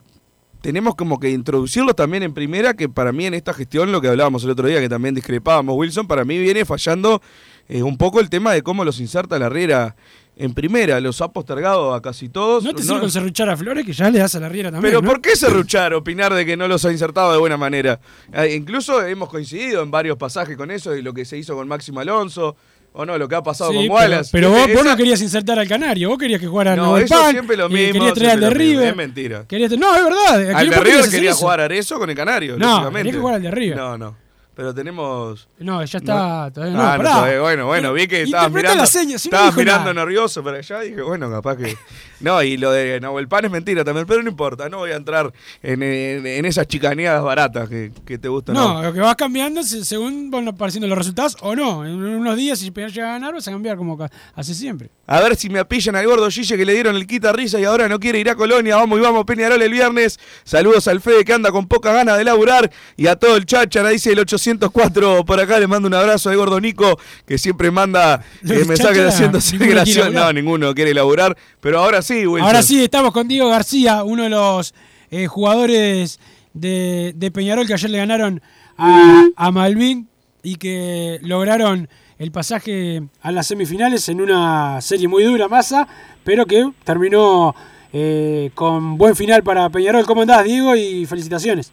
[0.62, 4.08] tenemos como que introducirlo también en primera, que para mí en esta gestión, lo que
[4.10, 7.22] hablábamos el otro día, que también discrepábamos, Wilson, para mí viene fallando
[7.70, 9.96] eh, un poco el tema de cómo los inserta la Riera
[10.40, 11.00] en primera.
[11.02, 12.64] Los ha postergado a casi todos.
[12.64, 14.72] No te No- sirve con serruchar a Flores, que ya le das a la riera
[14.72, 14.92] también.
[14.92, 15.08] pero ¿no?
[15.10, 18.00] ¿por qué serruchar, opinar de que no los ha insertado de buena manera?
[18.32, 21.68] Eh, incluso hemos coincidido en varios pasajes con eso, y lo que se hizo con
[21.68, 22.56] Máximo Alonso,
[22.94, 24.30] o no, lo que ha pasado Sí, con Wallace.
[24.32, 27.32] pero vos, vos no querías insertar al Canario, vos querías que jugara No, eso Pan,
[27.32, 28.88] siempre lo mismo, querías traer al de River.
[28.90, 29.46] es mentira.
[29.48, 30.56] Querías- no, es verdad.
[30.56, 33.00] Al de River quería jugar Arezo con el Canario, No, lógicamente.
[33.00, 33.78] quería que jugara el de River.
[33.78, 34.27] No, no.
[34.58, 35.48] Pero tenemos.
[35.60, 36.50] No, ya está.
[36.52, 39.56] Todavía no, Ah, no, todavía- bueno, bueno, vi que estabas mirando, la seña, si estabas
[39.56, 40.06] mirando nada.
[40.06, 40.80] nervioso para allá.
[40.80, 41.78] Dije, bueno, capaz que.
[42.20, 44.68] No, y lo de Nahuel Pan es mentira también, pero no importa.
[44.70, 48.56] No voy a entrar en, en- en esas chicaneadas baratas que, que te gustan.
[48.56, 51.86] No, lo que vas cambiando se- según van apareciendo los resultados o no.
[51.86, 54.90] En unos días, si Peñarol llega a ganar, vas a cambiar como hace siempre.
[55.06, 57.66] A ver si me apillan al gordo Gille que le dieron el quita risa y
[57.66, 58.78] ahora no quiere ir a Colonia.
[58.78, 60.20] Vamos y vamos Peñarol el viernes.
[60.44, 63.90] Saludos al Fede que anda con poca ganas de laburar y a todo el cháchara,
[63.90, 64.18] dice el
[64.52, 65.60] 804 por acá.
[65.60, 70.10] Le mando un abrazo al gordo Nico que siempre manda eh, mensajes haciéndose gracioso.
[70.10, 72.48] No, ninguno quiere laburar, pero ahora sí, Wilson.
[72.48, 74.74] Ahora sí, estamos con Diego García, uno de los
[75.12, 76.20] eh, jugadores
[76.54, 78.42] de, de Peñarol que ayer le ganaron
[78.78, 80.08] a, a Malvin
[80.44, 85.88] y que lograron el pasaje a las semifinales en una serie muy dura, masa,
[86.24, 87.56] pero que terminó
[87.94, 90.06] eh, con buen final para Peñarol.
[90.06, 90.76] ¿Cómo andás, Diego?
[90.76, 91.72] Y felicitaciones.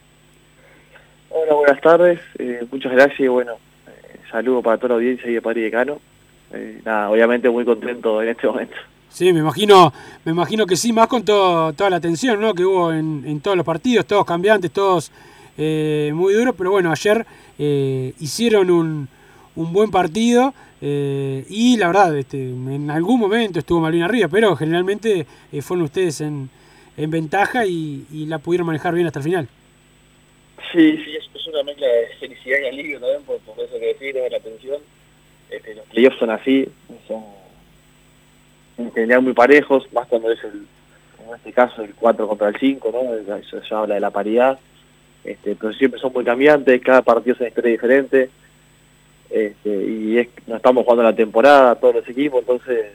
[1.36, 2.20] Hola, buenas tardes.
[2.38, 3.54] eh, muchas gracias y bueno,
[3.88, 5.98] eh, saludo para toda la audiencia y de Padre y Decano.
[6.52, 8.76] Eh, nada, obviamente muy contento en este momento.
[9.08, 9.92] Sí, me imagino,
[10.24, 12.54] me imagino que sí, más con todo, toda la tensión ¿no?
[12.54, 15.10] que hubo en, en todos los partidos, todos cambiantes, todos
[15.58, 17.26] eh, muy duros, pero bueno, ayer
[17.58, 19.08] eh, hicieron un,
[19.56, 24.54] un buen partido eh, y la verdad, este, en algún momento estuvo Malvin arriba, pero
[24.54, 26.48] generalmente eh, fueron ustedes en,
[26.96, 29.48] en ventaja y, y la pudieron manejar bien hasta el final.
[30.74, 34.12] Sí, sí, es, una mezcla de felicidad y alivio también, por, por eso que decir,
[34.12, 34.80] de la tensión.
[35.48, 36.68] Este, los playoffs son así,
[37.06, 37.22] son
[38.78, 40.66] en general muy parejos, más cuando es el,
[41.24, 43.34] en este caso el 4 contra el 5, ¿no?
[43.36, 44.58] Eso ya habla de la paridad.
[45.22, 48.30] Este, pero siempre son muy cambiantes, cada partido es una historia diferente.
[49.30, 52.86] Este, y es, no estamos jugando la temporada, todos los equipos, entonces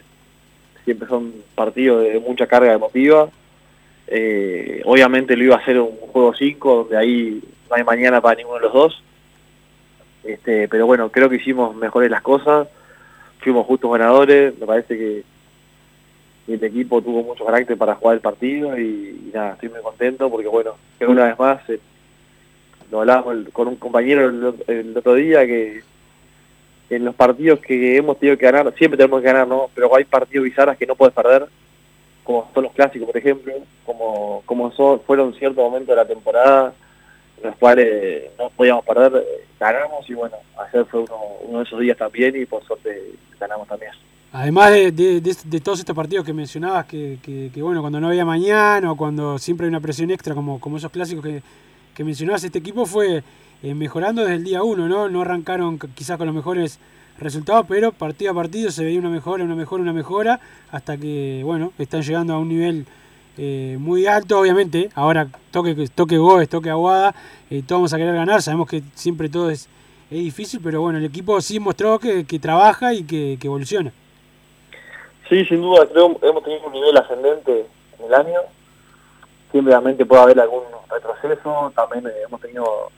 [0.84, 3.30] siempre son partidos de mucha carga emotiva.
[4.06, 7.40] Eh, obviamente lo iba a hacer un juego 5, donde ahí
[7.70, 9.02] no hay mañana para ninguno de los dos.
[10.24, 12.68] Este, pero bueno, creo que hicimos mejores las cosas,
[13.38, 15.24] fuimos justos ganadores, me parece que
[16.46, 20.48] el equipo tuvo mucho carácter para jugar el partido y, nada, estoy muy contento porque
[20.48, 21.80] bueno, una vez más eh,
[22.90, 24.28] lo hablábamos con un compañero
[24.66, 25.82] el, otro día que
[26.90, 29.70] en los partidos que hemos tenido que ganar, siempre tenemos que ganar, ¿no?
[29.74, 31.46] Pero hay partidos bizarras que no puedes perder,
[32.24, 33.54] como son los clásicos, por ejemplo,
[33.86, 36.74] como, como son, fueron ciertos momentos de la temporada
[37.42, 39.24] los cuales no podíamos perder,
[39.58, 43.66] ganamos y bueno, ayer fue uno, uno de esos días también y por suerte ganamos
[43.68, 43.92] también.
[44.32, 49.38] Además de, todos estos partidos que mencionabas, que, bueno, cuando no había mañana o cuando
[49.38, 51.42] siempre hay una presión extra, como, como esos clásicos que,
[51.94, 53.24] que mencionabas, este equipo fue
[53.62, 55.08] eh, mejorando desde el día uno, ¿no?
[55.08, 56.78] No arrancaron quizás con los mejores
[57.18, 61.42] resultados, pero partido a partido se veía una mejora, una mejora, una mejora, hasta que,
[61.44, 62.86] bueno, están llegando a un nivel
[63.38, 64.90] eh, muy alto, obviamente.
[64.94, 67.14] Ahora toque, toque Goes, toque Aguada,
[67.50, 69.68] eh, todos vamos a querer ganar, sabemos que siempre todo es,
[70.10, 73.92] es difícil, pero bueno, el equipo sí mostró que, que trabaja y que, que evoluciona.
[75.28, 77.66] Sí, sin duda, creo hemos tenido un nivel ascendente
[77.98, 78.40] en el año.
[79.52, 82.90] Siempre puede haber algún retroceso, también eh, hemos tenido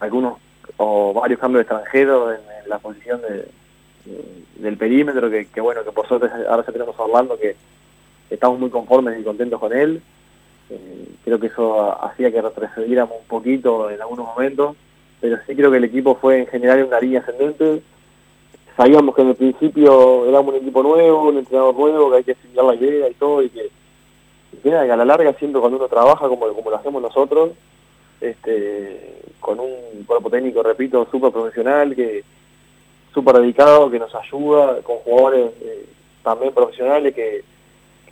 [0.00, 0.38] algunos
[0.78, 3.48] o varios cambios extranjeros en, la posición de,
[4.06, 7.02] de- del perímetro, que, que bueno, que por suerte ahora ya tenemos a
[7.36, 7.56] que
[8.32, 10.02] estamos muy conformes y contentos con él.
[10.70, 14.76] Eh, creo que eso hacía que retrocediéramos un poquito en algunos momentos,
[15.20, 17.82] pero sí creo que el equipo fue en general en una línea ascendente.
[18.76, 22.32] Sabíamos que en el principio éramos un equipo nuevo, un entrenador nuevo, que hay que
[22.32, 23.70] asimilar la idea y todo, y que,
[24.64, 27.50] y a la larga siempre cuando uno trabaja como, como lo hacemos nosotros,
[28.20, 32.24] este, con un cuerpo técnico, repito, súper profesional, que
[33.12, 35.86] súper dedicado, que nos ayuda, con jugadores eh,
[36.22, 37.44] también profesionales que,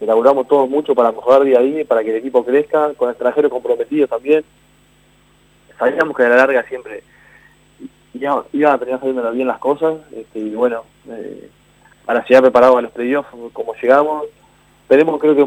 [0.00, 2.92] que laburamos todos mucho para mejorar día a día y para que el equipo crezca,
[2.94, 4.42] con extranjeros comprometidos también.
[5.78, 7.04] Sabíamos que a la larga siempre
[8.14, 11.48] iba- iban a tener saliendo bien las cosas, este, y bueno, eh,
[12.04, 14.24] para llegar preparados a los playoffs como llegamos,
[14.88, 15.46] tenemos creo que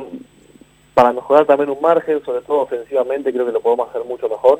[0.93, 4.59] para mejorar también un margen, sobre todo ofensivamente, creo que lo podemos hacer mucho mejor.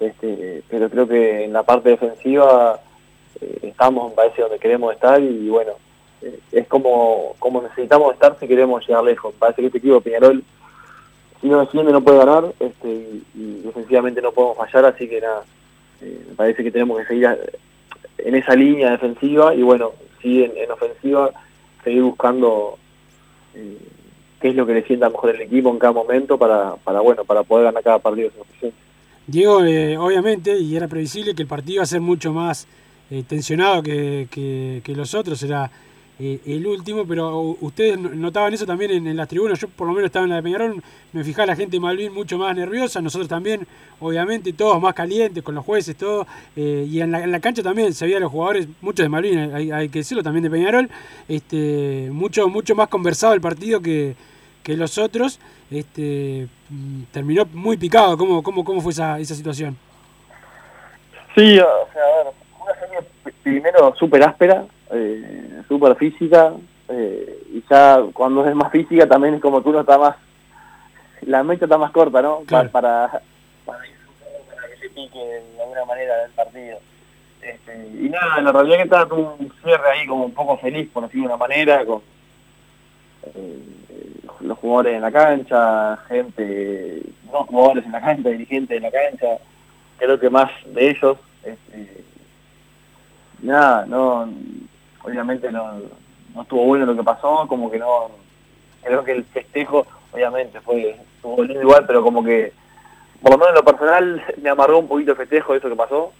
[0.00, 2.80] Este, pero creo que en la parte defensiva
[3.40, 5.72] eh, estamos, me parece, donde queremos estar y bueno,
[6.52, 9.34] es como, como necesitamos estar si queremos llegar lejos.
[9.38, 10.42] Parece que este equipo Peñarol,
[11.40, 12.88] si no defiende, no puede ganar este,
[13.34, 15.42] y, defensivamente no podemos fallar, así que nada,
[16.00, 17.28] eh, me parece que tenemos que seguir
[18.18, 21.30] en esa línea defensiva y bueno, sí en, en ofensiva
[21.82, 22.78] seguir buscando
[23.54, 23.76] eh,
[24.40, 27.24] qué es lo que le sienta mejor el equipo en cada momento para, para bueno,
[27.24, 28.30] para poder ganar cada partido.
[29.26, 32.66] Diego, eh, obviamente, y era previsible que el partido iba a ser mucho más
[33.10, 35.70] eh, tensionado que, que- que los otros, era
[36.18, 39.92] eh, el último, pero ustedes no- notaban eso también en, las tribunas, yo por lo
[39.94, 43.00] menos estaba en la de Peñarol, me fijaba la gente de Malvin mucho más nerviosa,
[43.00, 43.66] nosotros también,
[44.00, 47.62] obviamente, todos más calientes, con los jueces, todo, eh, y en la, en la cancha
[47.62, 50.88] también se veía los jugadores, muchos de Malvin, hay, hay que decirlo, también de Peñarol,
[51.28, 54.14] este, mucho, mucho más conversado el partido que,
[54.62, 58.16] que los otros, este, mm, terminó muy picado.
[58.16, 59.76] ¿Cómo, cómo, cómo fue esa, esa situación?
[61.34, 66.52] Sí, o sea, a ver, una serie primero súper áspera, eh, súper física,
[66.88, 70.16] eh, y ya cuando es más física también es como que uno está más,
[71.22, 72.40] la mecha está más corta, ¿no?
[72.48, 73.20] Pa- Para,
[73.64, 76.78] para, para que se pique de alguna manera del partido.
[77.42, 80.88] Este, y nada, la realidad que estaba tuvo un cierre ahí como un poco feliz,
[80.92, 82.00] por decirlo de una manera, con
[83.34, 83.58] eh,
[84.40, 87.02] los jugadores en la cancha, gente,
[87.32, 89.38] no jugadores en la cancha, dirigentes en la cancha,
[89.98, 91.18] creo que más de ellos.
[91.42, 92.02] Este,
[93.42, 94.28] nada, no,
[95.04, 95.80] obviamente no,
[96.34, 98.10] no estuvo bueno lo que pasó, como que no,
[98.82, 102.52] creo que el festejo, obviamente fue, estuvo lindo igual, pero como que,
[103.22, 106.12] por lo menos en lo personal, me amargó un poquito el festejo eso que pasó.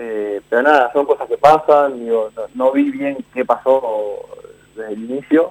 [0.00, 4.28] Eh, pero nada, son cosas que pasan, digo, no, no vi bien qué pasó
[4.76, 5.50] desde el inicio,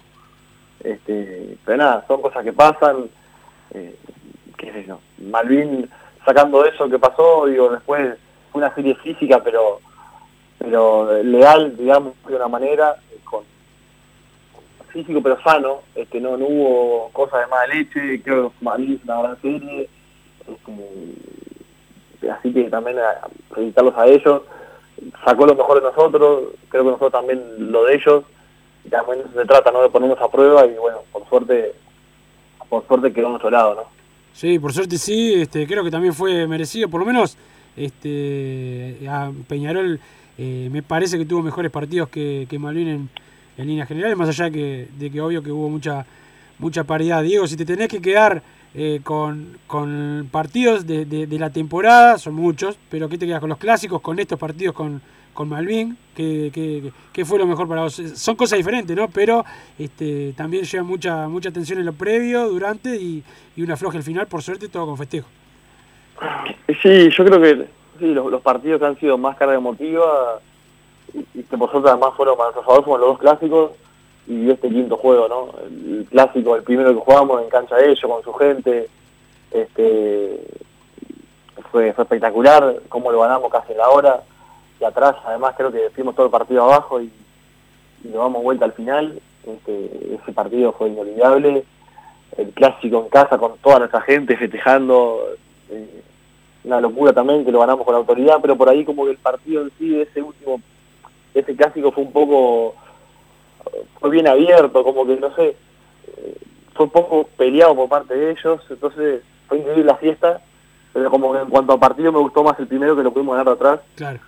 [0.81, 3.09] este, pero nada, son cosas que pasan,
[3.71, 3.93] eh,
[4.57, 5.89] qué sé yo, Malvin
[6.23, 8.17] sacando eso que pasó, digo, después
[8.51, 9.81] fue una serie física, pero
[10.57, 13.43] pero leal, digamos, de una manera, eh, con
[14.89, 19.03] físico pero sano, este, no, no hubo cosas de mala leche, creo que Malvin es
[19.03, 19.89] una gran serie,
[20.47, 24.41] este, así que también a felicitarlos a ellos,
[25.23, 28.23] sacó lo mejor de nosotros, creo que nosotros también lo de ellos,
[28.83, 29.81] y también se trata, ¿no?
[29.81, 31.73] De ponernos a prueba y bueno, por suerte,
[32.69, 33.83] por suerte quedó a nuestro lado, ¿no?
[34.33, 37.37] Sí, por suerte sí, este, creo que también fue merecido, por lo menos
[37.75, 38.97] este,
[39.47, 39.99] Peñarol
[40.37, 43.09] eh, me parece que tuvo mejores partidos que, que Malvin en,
[43.57, 46.05] en líneas generales, más allá que, de que obvio que hubo mucha,
[46.59, 47.23] mucha paridad.
[47.23, 48.43] Diego, si te tenés que quedar
[48.75, 53.49] eh, con, con partidos de, de- la temporada, son muchos, pero ¿qué te quedas con
[53.49, 55.01] los clásicos, con estos partidos con,
[55.33, 55.97] con Malvin?
[56.15, 57.97] ¿Qué, qué, qué fue lo mejor para vos?
[57.97, 59.07] Eh, Son cosas diferentes, ¿no?
[59.09, 59.43] Pero
[59.79, 63.23] este, también lleva mucha, mucha atención en lo previo, durante y,
[63.55, 65.27] y una floja al final, por suerte, todo con festejo.
[66.83, 70.39] Sí, yo creo que sí, los, partidos que han sido más carga emotiva
[71.13, 73.71] y, y que por suerte además fueron más a favor fueron los dos clásicos
[74.27, 75.49] y este quinto juego, ¿no?
[75.63, 78.89] El, clásico, el primero que jugamos en cancha de ellos, con su gente,
[79.51, 80.41] este
[81.71, 84.23] fue, fue espectacular, cómo lo ganamos casi la hora
[84.79, 85.15] y atrás.
[85.25, 87.11] Además creo que fuimos todo el partido abajo y,
[88.03, 91.63] y lo damos vuelta al final, este, ese partido fue inolvidable,
[92.37, 95.21] el clásico en casa con toda nuestra gente festejando,
[95.69, 96.03] eh,
[96.67, 99.63] una locura también que lo ganamos con autoridad, pero por ahí como que el partido
[99.63, 100.61] en sí, ese último,
[101.33, 102.75] ese clásico fue un poco,
[103.99, 105.55] fue bien abierto, como que no sé,
[106.73, 110.41] fue un poco peleado por parte de ellos, entonces fue increíble la fiesta,
[110.93, 113.35] pero como que en cuanto a partido me gustó más el primero que lo pudimos
[113.35, 114.19] ganar de atrás, Claro,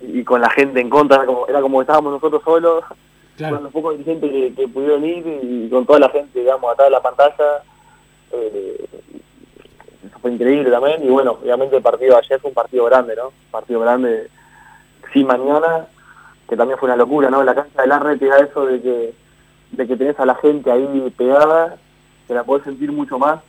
[0.00, 2.84] y con la gente en contra, era como, era como que estábamos nosotros solos,
[3.36, 3.56] claro.
[3.56, 6.86] con los pocos dirigentes que, que pudieron ir y con toda la gente, digamos, atrás
[6.86, 7.62] de la pantalla,
[8.32, 8.86] eh,
[10.22, 13.26] fue increíble también, y bueno, obviamente el partido de ayer fue un partido grande, ¿no?
[13.26, 14.30] Un partido grande,
[15.12, 15.86] sí, mañana,
[16.48, 17.42] que también fue una locura, ¿no?
[17.42, 19.14] La cancha del Arre te da eso de que,
[19.72, 21.76] de que tenés a la gente ahí pegada,
[22.28, 23.40] que la podés sentir mucho más,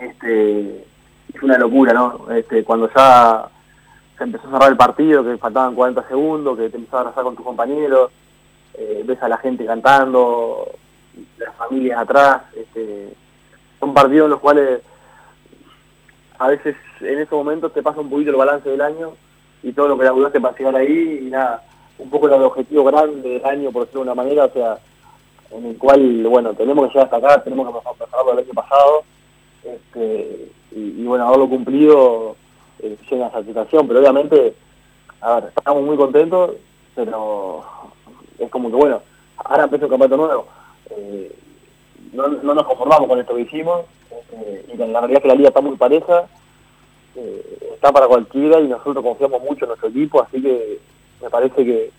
[0.00, 0.86] este,
[1.38, 2.30] fue una locura, ¿no?
[2.30, 3.48] Este, cuando ya
[4.16, 7.24] se empezó a cerrar el partido, que faltaban 40 segundos, que te empezabas a abrazar
[7.24, 8.10] con tus compañeros,
[8.72, 10.66] eh, ves a la gente cantando,
[11.36, 13.12] las familias atrás, este,
[13.78, 14.80] son partidos en los cuales
[16.38, 19.12] a veces en esos momentos te pasa un poquito el balance del año
[19.62, 21.64] y todo lo que laburaste para llegar ahí y nada,
[21.98, 24.78] un poco el objetivo grande del año, por decirlo de una manera, o sea,
[25.50, 29.02] en el cual, bueno, tenemos que llegar hasta acá, tenemos que mejorarlo del año pasado,
[29.64, 32.36] este, y, y bueno, haberlo cumplido
[32.80, 34.54] eh, llena satisfacción, pero obviamente,
[35.20, 36.52] a ver, estamos muy contentos,
[36.94, 37.64] pero
[38.38, 39.02] es como que bueno,
[39.36, 40.46] ahora empieza un campeonato nuevo,
[40.90, 41.36] eh,
[42.12, 43.82] no, no nos conformamos con esto que hicimos,
[44.32, 46.26] eh, y con la realidad que la liga está muy pareja,
[47.16, 50.78] eh, está para cualquiera y nosotros confiamos mucho en nuestro equipo, así que
[51.22, 51.90] me parece que,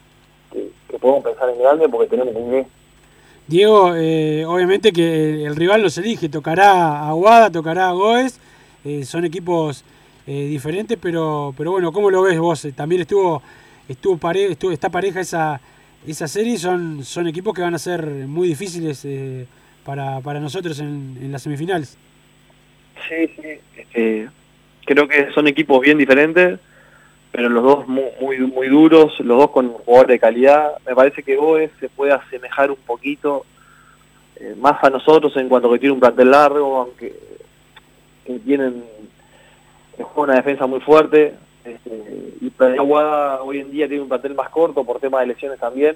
[0.52, 2.66] que, podemos pensar en grande porque tenemos un.
[3.48, 8.40] Diego, eh, obviamente que el rival no se elige, tocará a Aguada, tocará a Goes,
[8.86, 9.84] eh, son equipos
[10.28, 12.68] eh, diferentes, pero pero bueno, ¿cómo lo ves vos?
[12.76, 13.42] También estuvo
[13.88, 15.60] estuvo, pare, estuvo está pareja esa
[16.06, 19.06] esa serie, son son equipos que van a ser muy difíciles
[19.84, 21.98] para, para nosotros en, las semifinales.
[23.08, 23.60] Sí, sí.
[23.76, 24.30] Este,
[24.86, 26.60] creo que son equipos bien diferentes,
[27.32, 30.74] pero los dos muy, muy, muy duros, los dos con jugadores de calidad.
[30.86, 33.46] Me parece que Goes se puede asemejar un poquito
[34.36, 37.14] eh, más a nosotros en cuanto que tiene un plantel largo, aunque
[38.26, 38.84] que tienen
[39.98, 41.34] juega una defensa muy fuerte.
[41.64, 45.60] Este, y Aguada hoy en día tiene un plantel más corto por tema de lesiones
[45.60, 45.96] también.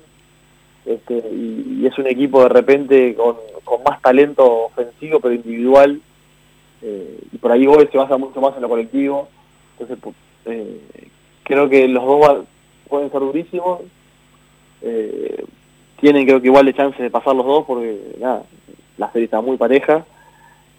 [0.86, 3.38] Este, y, es un equipo de repente con,
[3.86, 6.00] más talento ofensivo pero individual
[6.82, 9.30] eh, y por ahí Goes se basa mucho más en lo colectivo.
[9.80, 10.14] Entonces
[10.46, 10.80] eh,
[11.44, 12.46] creo que los dos
[12.90, 13.82] pueden ser durísimos.
[14.82, 15.46] Eh,
[16.00, 18.44] tienen creo que igual de chance de pasar los dos porque nada
[18.98, 20.06] la serie está muy pareja.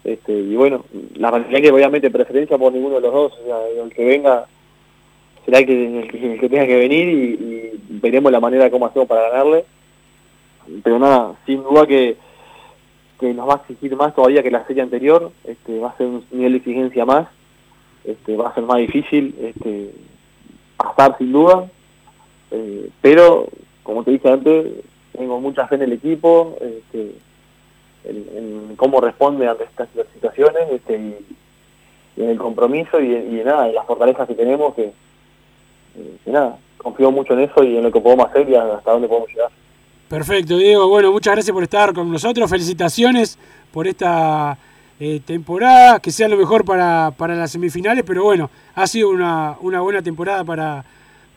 [0.03, 0.85] Este, y bueno
[1.15, 4.45] la realidad que obviamente preferencia por ninguno de los dos o sea, el que venga
[5.43, 9.29] será el que, tenga que venir y, y veremos la manera de cómo hacemos para
[9.29, 9.65] ganarle
[10.83, 12.17] pero nada, sin duda que,
[13.19, 16.07] que nos va a exigir más todavía que la serie anterior, este, va a ser
[16.07, 17.27] un nivel de exigencia más,
[18.03, 19.91] este, va a ser más difícil este,
[20.77, 21.69] pasar sin duda,
[22.51, 23.47] eh, pero
[23.83, 24.67] como te dije antes,
[25.13, 27.15] tengo mucha fe en el equipo, este,
[28.03, 31.25] en, cómo responde ante estas situaciones este, y,
[32.17, 36.31] y en el compromiso y, y nada, en las fortalezas que tenemos, que, eh, que
[36.31, 39.29] nada, confío mucho en eso y en lo que podemos hacer y hasta dónde podemos
[39.29, 39.51] llegar.
[40.09, 40.87] Perfecto, Diego.
[40.87, 42.49] Bueno, muchas gracias por estar con nosotros.
[42.49, 43.39] Felicitaciones
[43.73, 44.57] por esta
[44.99, 45.99] eh, temporada.
[45.99, 50.01] Que sea lo mejor para, para las semifinales, pero bueno, ha sido una, una buena
[50.03, 50.85] temporada para,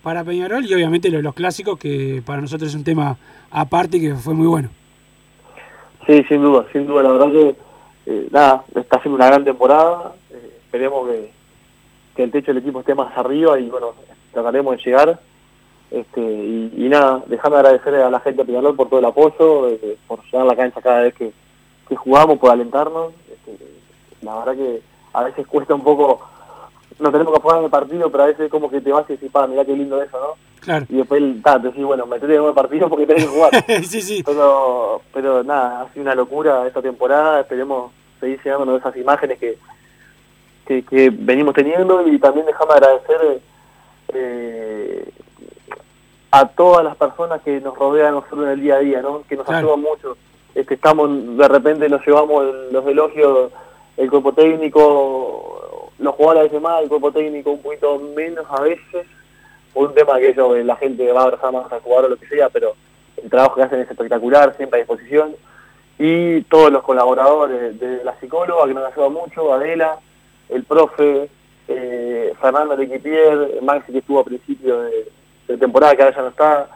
[0.03, 3.17] para Peñarol y obviamente los, los clásicos, que para nosotros es un tema
[3.51, 4.69] aparte que fue muy bueno.
[6.07, 7.03] Sí, sin duda, sin duda.
[7.03, 7.57] La verdad que,
[8.07, 10.15] eh, nada, está haciendo una gran temporada.
[10.31, 11.31] eh, esperemos que,
[12.17, 13.95] que el techo del equipo esté más arriba y, bueno,
[14.33, 15.21] trataremos de llegar.
[15.91, 19.69] Este, y, y nada, déjame agradecer a la gente de Peñarol por todo el apoyo,
[19.69, 21.33] eh, por llegar a la cancha cada vez que,
[21.89, 23.13] que jugamos, por alentarnos.
[23.31, 23.59] Este,
[24.23, 24.83] la verdad que
[25.15, 26.21] a veces cuesta un poco,
[26.99, 29.15] no tenemos que jugar en el partido, pero a veces como que te vas y
[29.15, 30.49] decís, pa, mirá qué lindo eso, ¿no?
[30.61, 30.85] Claro.
[30.89, 33.51] Y después ta, te decís, bueno, metete en el partido porque tenés que jugar.
[33.85, 34.23] sí, sí.
[34.27, 39.57] Pero, pero nada, ha sido una locura esta temporada, esperemos seguir llenándonos esas imágenes que,
[40.67, 43.41] que, que venimos teniendo y también déjame agradecer
[44.13, 45.09] eh,
[46.31, 49.23] a todas las personas que nos rodean nosotros en el día a día, ¿no?
[49.29, 49.67] que nos Claro.
[49.69, 50.17] ayudan mucho.
[50.55, 53.51] Este, estamos, de repente nos llevamos el- los elogios,
[53.97, 58.61] el cuerpo técnico, los jugadores a veces más, el cuerpo técnico un poquito menos a
[58.63, 59.07] veces,
[59.73, 62.17] por un tema que eso, la gente va a abrazar más al jugador o lo
[62.17, 62.75] que sea, pero
[63.23, 65.35] el trabajo que hacen es espectacular, siempre a disposición.
[65.99, 69.99] Y todos los colaboradores de la psicóloga que nos ayuda mucho, Adela,
[70.49, 71.29] el profe,
[71.67, 75.09] eh, Fernando Lequipier, Maxi que estuvo a principio de,
[75.49, 76.69] de temporada, que ahora ya no está,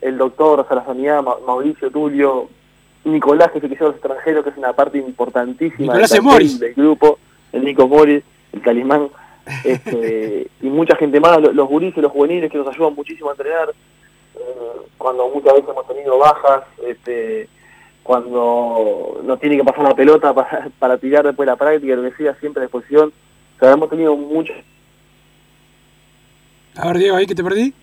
[0.00, 2.48] el doctor Salazanidad, Ma- Mauricio Tulio,
[3.04, 5.92] Nicolás que se quedó a los extranjeros, que es una parte importantísima
[6.60, 7.18] del, grupo,
[7.52, 8.22] el Nico Moris,
[8.52, 9.08] el Calimán,
[9.64, 13.32] este, y mucha gente más, lo- los gurises, los juveniles que nos ayudan muchísimo a
[13.32, 14.40] entrenar, eh,
[14.96, 17.48] cuando muchas veces hemos tenido bajas, este,
[18.02, 22.08] cuando no tiene que pasar la pelota para, para tirar después de la práctica, lo
[22.10, 23.12] que sea, siempre a disposición.
[23.56, 24.52] O sea, hemos tenido mucho
[26.76, 27.74] A ver, Diego, ahí que te perdí.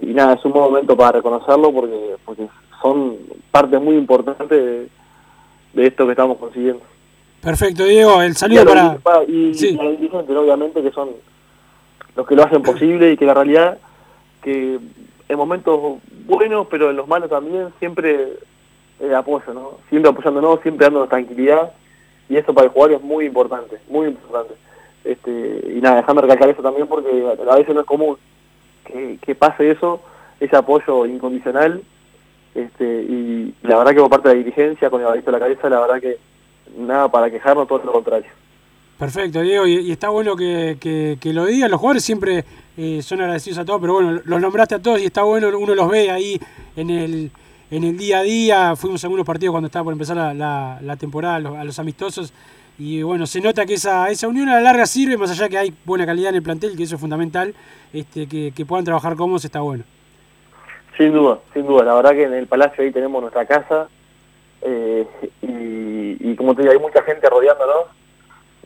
[0.00, 2.48] Y nada, es un buen momento para reconocerlo porque porque
[2.82, 3.16] son
[3.50, 4.88] partes muy importantes de,
[5.72, 6.82] de esto que estamos consiguiendo.
[7.40, 8.22] Perfecto, Diego.
[8.22, 8.64] El saludo
[9.02, 9.24] para.
[9.28, 11.10] y, y a los dirigentes, obviamente, que son
[12.16, 13.78] los que lo hacen posible y que la realidad,
[14.42, 14.78] que
[15.28, 18.38] en momentos buenos, pero en los malos también, siempre
[19.00, 19.78] eh, apoyo, ¿no?
[19.90, 21.72] Siempre apoyándonos, siempre dándonos tranquilidad.
[22.28, 24.54] Y eso para el jugador es muy importante, muy importante.
[25.04, 27.08] Este, y nada, déjame recalcar eso también porque
[27.48, 28.16] a veces no es común
[28.86, 30.00] que, pase eso,
[30.40, 31.82] ese apoyo incondicional.
[32.54, 35.38] Este, y la verdad que por parte de la dirigencia, con el abanico de la
[35.44, 36.16] cabeza, la verdad que
[36.78, 38.30] nada para quejarnos, todo lo contrario.
[38.98, 39.66] Perfecto, Diego.
[39.66, 41.70] Y, está bueno que, que- que lo digan.
[41.70, 42.44] Los jugadores siempre
[42.78, 45.50] eh, son agradecidos a todos, pero bueno, los nombraste a todos y está bueno.
[45.58, 46.40] Uno los ve ahí
[46.76, 47.30] en el,
[47.70, 48.74] en el día a día.
[48.76, 51.64] Fuimos a algunos partidos cuando estaba por empezar la, la- la temporada, a los, a
[51.64, 52.32] los amistosos.
[52.78, 55.58] Y bueno, se nota que esa, esa unión a la larga sirve, más allá que
[55.58, 57.54] hay buena calidad en el plantel, que eso es fundamental.
[57.92, 59.84] Este, que, que puedan trabajar cómodos está bueno.
[60.96, 61.84] Sin duda, sin duda.
[61.84, 63.88] La verdad que en el Palacio ahí tenemos nuestra casa
[64.62, 65.06] eh,
[65.42, 67.84] y, como te digo, hay mucha gente rodeándonos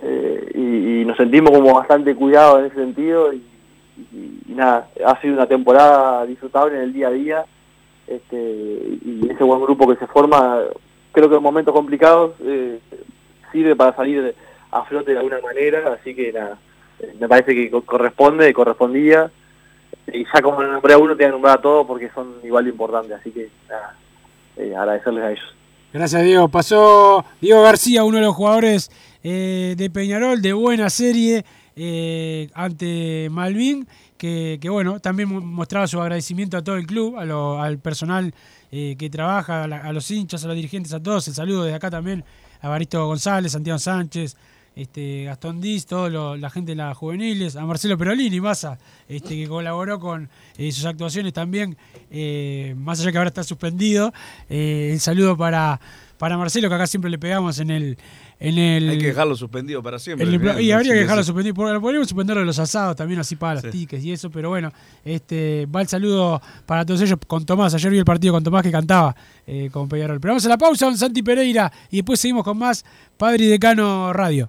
[0.03, 3.43] eh, y, nos sentimos como bastante cuidados en ese sentido y
[4.47, 7.45] nada, ha sido una temporada disfrutable en el día a día
[8.07, 10.61] este, y ese buen grupo que se forma,
[11.13, 12.79] creo que en momentos complicados eh,
[13.53, 14.35] sirve para salir
[14.71, 16.59] a flote de alguna manera, así que nada,
[17.19, 19.31] me parece que co- corresponde, correspondía
[20.13, 22.65] y ya como nombré a uno, te voy a nombrar a todos porque son igual
[22.65, 23.97] de importantes, así que nada,
[24.57, 25.55] eh, agradecerles a ellos.
[25.93, 26.49] Gracias, Diego.
[26.49, 28.91] Pasó Diego García, uno de los jugadores
[29.25, 31.45] eh, de Peñarol, de buena serie,
[31.75, 37.17] eh, ante Malvin, que, que, bueno, también mo- mostraba su agradecimiento a todo el club,
[37.19, 38.33] a lo- al personal
[38.71, 41.27] eh, que trabaja, a, la- a los hinchas, a los dirigentes, a todos.
[41.27, 42.23] El saludo desde acá también
[42.61, 44.37] a Baristo González, Santiago Sánchez,
[44.77, 49.49] este, Gastón Diz, toda la gente de las juveniles, a Marcelo Perolini, Massa, este, que
[49.49, 51.77] colaboró con eh, sus actuaciones también,
[52.11, 54.13] eh, más allá que ahora está suspendido.
[54.49, 55.81] Eh, el saludo para,
[56.19, 57.99] para Marcelo, que acá siempre le pegamos en el...
[58.43, 60.27] En el Hay que dejarlo suspendido para siempre.
[60.27, 61.27] el y habría sí, que dejarlo sí.
[61.27, 61.55] suspendido.
[61.55, 64.73] Podríamos suspenderlo de los asados también, así para los tickets y eso, pero bueno,
[65.05, 67.75] este va el saludo para todos ellos con Tomás.
[67.75, 69.15] Ayer vi el partido con Tomás que cantaba
[69.47, 70.21] eh, con Peñarol.
[70.21, 72.83] Pero vamos a la pausa con Santi Pereira y después seguimos con más
[73.19, 74.49] Padre y Decano Radio.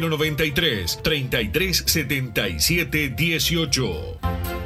[0.00, 4.65] 093 33 77 18.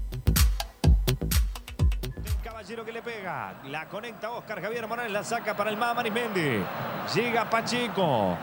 [3.65, 6.65] La conecta Oscar Javier Morales, la saca para el Mama Mendy.
[7.13, 8.37] Llega Pacheco.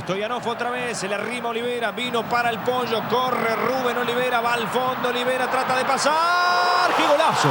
[0.00, 4.54] Stoyanov otra vez, se le arrima Olivera, vino para el pollo, corre Rubén Olivera, va
[4.54, 6.90] al fondo, Olivera trata de pasar.
[6.96, 7.48] ¡Qué golazo!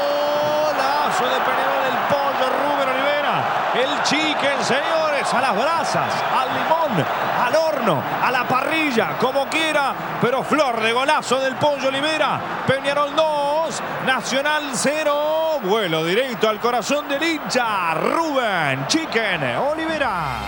[0.00, 3.44] Golazo de Peñarol del pollo Rubén Olivera.
[3.74, 5.54] El chicken, señores, a las
[5.98, 7.04] al limón,
[7.40, 9.94] al horno, a la parrilla, como quiera.
[10.20, 12.40] Pero flor de golazo del pollo Olivera.
[12.66, 15.60] Peñarol 2, Nacional 0.
[15.64, 17.94] Vuelo directo al corazón del hincha.
[17.94, 20.40] Rubén Chicken Olivera.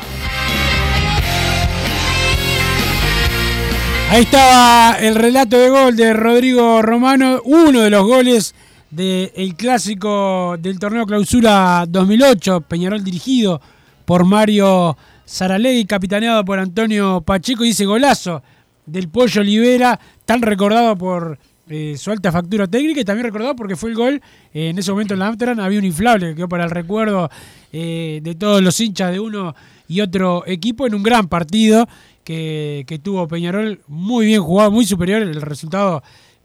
[4.11, 8.55] Ahí estaba el relato de gol de Rodrigo Romano, uno de los goles
[8.91, 13.59] del clásico del torneo clausura 2008, Peñarol dirigido
[14.05, 14.99] por Mario
[15.33, 18.43] Saralegui, capitaneado por Antonio Pacheco, y ese golazo
[18.85, 21.39] del Pollo Olivera, tan recordado por
[21.71, 24.21] eh, su alta factura técnica y también recordado porque fue el gol
[24.53, 27.31] eh, en ese momento en la Amsterdam, había un inflable que quedó para el recuerdo
[27.73, 29.55] eh, de todos los hinchas de uno
[29.89, 31.89] y otro equipo en un gran partido
[32.25, 36.03] que, que tuvo Peñarol, muy bien jugado, muy superior, el resultado...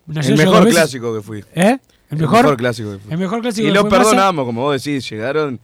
[0.07, 1.43] El mejor clásico que fui.
[1.53, 1.77] ¿Eh?
[2.09, 2.55] ¿El mejor?
[2.55, 3.11] clásico que fui.
[3.11, 5.59] El mejor clásico Y que lo fue perdonamos, como vos decís, llegaron.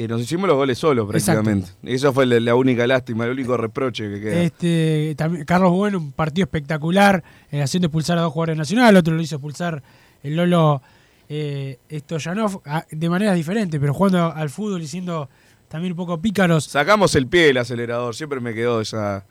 [0.00, 1.42] Eh, nos hicimos los goles solos Exacto.
[1.42, 1.92] prácticamente.
[1.94, 4.42] Eso fue la, la única lástima, el único reproche que queda.
[4.42, 9.14] Este, también, Carlos Bueno, un partido espectacular, eh, haciendo expulsar a dos jugadores nacionales, otro
[9.14, 9.82] lo hizo expulsar
[10.22, 10.80] el Lolo
[11.28, 15.28] eh, Stoyanov, a- de maneras diferentes, pero jugando al fútbol y siendo
[15.68, 16.64] también un poco pícaros.
[16.64, 19.26] Sacamos el pie del acelerador, siempre me quedó esa,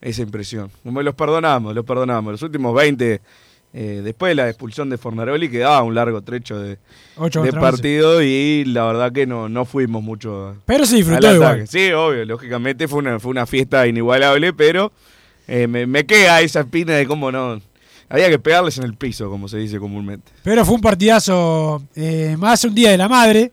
[0.00, 0.70] esa impresión.
[0.84, 2.32] Los perdonamos, los perdonamos.
[2.32, 3.20] Los últimos 20,
[3.74, 6.78] eh, después de la expulsión de Fornaroli, quedaba un largo trecho de,
[7.58, 10.56] partido y la verdad que no, no fuimos mucho.
[10.66, 11.68] Pero se disfrutó al igual.
[11.68, 14.92] Sí, obvio, lógicamente fue una, fue una fiesta inigualable, pero
[15.48, 17.60] eh, me, me queda esa espina de cómo no.
[18.10, 20.30] Había que pegarles en el piso, como se dice comúnmente.
[20.42, 23.52] Pero fue un partidazo, eh, más un día de la madre,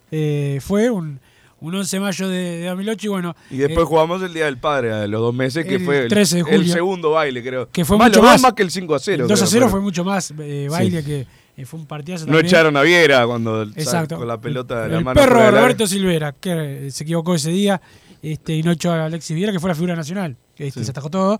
[0.59, 1.21] fue un,
[1.61, 3.35] un 11 de mayo de, de 2008 y bueno.
[3.51, 5.99] Y después eh, jugamos el Día del Padre a los dos meses, que el fue
[6.03, 6.73] el, 13 de el julio.
[6.73, 7.69] segundo baile, creo.
[7.71, 9.23] que fue más, mucho más, más que el 5 a 0.
[9.23, 11.05] El 2 a creo, 0 pero- fue mucho más eh, baile Sí.
[11.05, 12.45] que eh, fue un partidazo No también.
[12.45, 14.17] echaron a Viera cuando Exacto.
[14.17, 15.19] con la pelota de la el mano.
[15.19, 15.61] perro fuera del área.
[15.61, 17.81] Roberto Silvera, que se equivocó ese día,
[18.21, 20.85] este, y no echó a Alexis Viera, que fue la figura nacional, que este, Sí.
[20.85, 21.39] se atajó todo.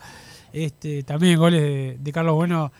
[0.51, 2.71] Este, también goles de, de Carlos Bueno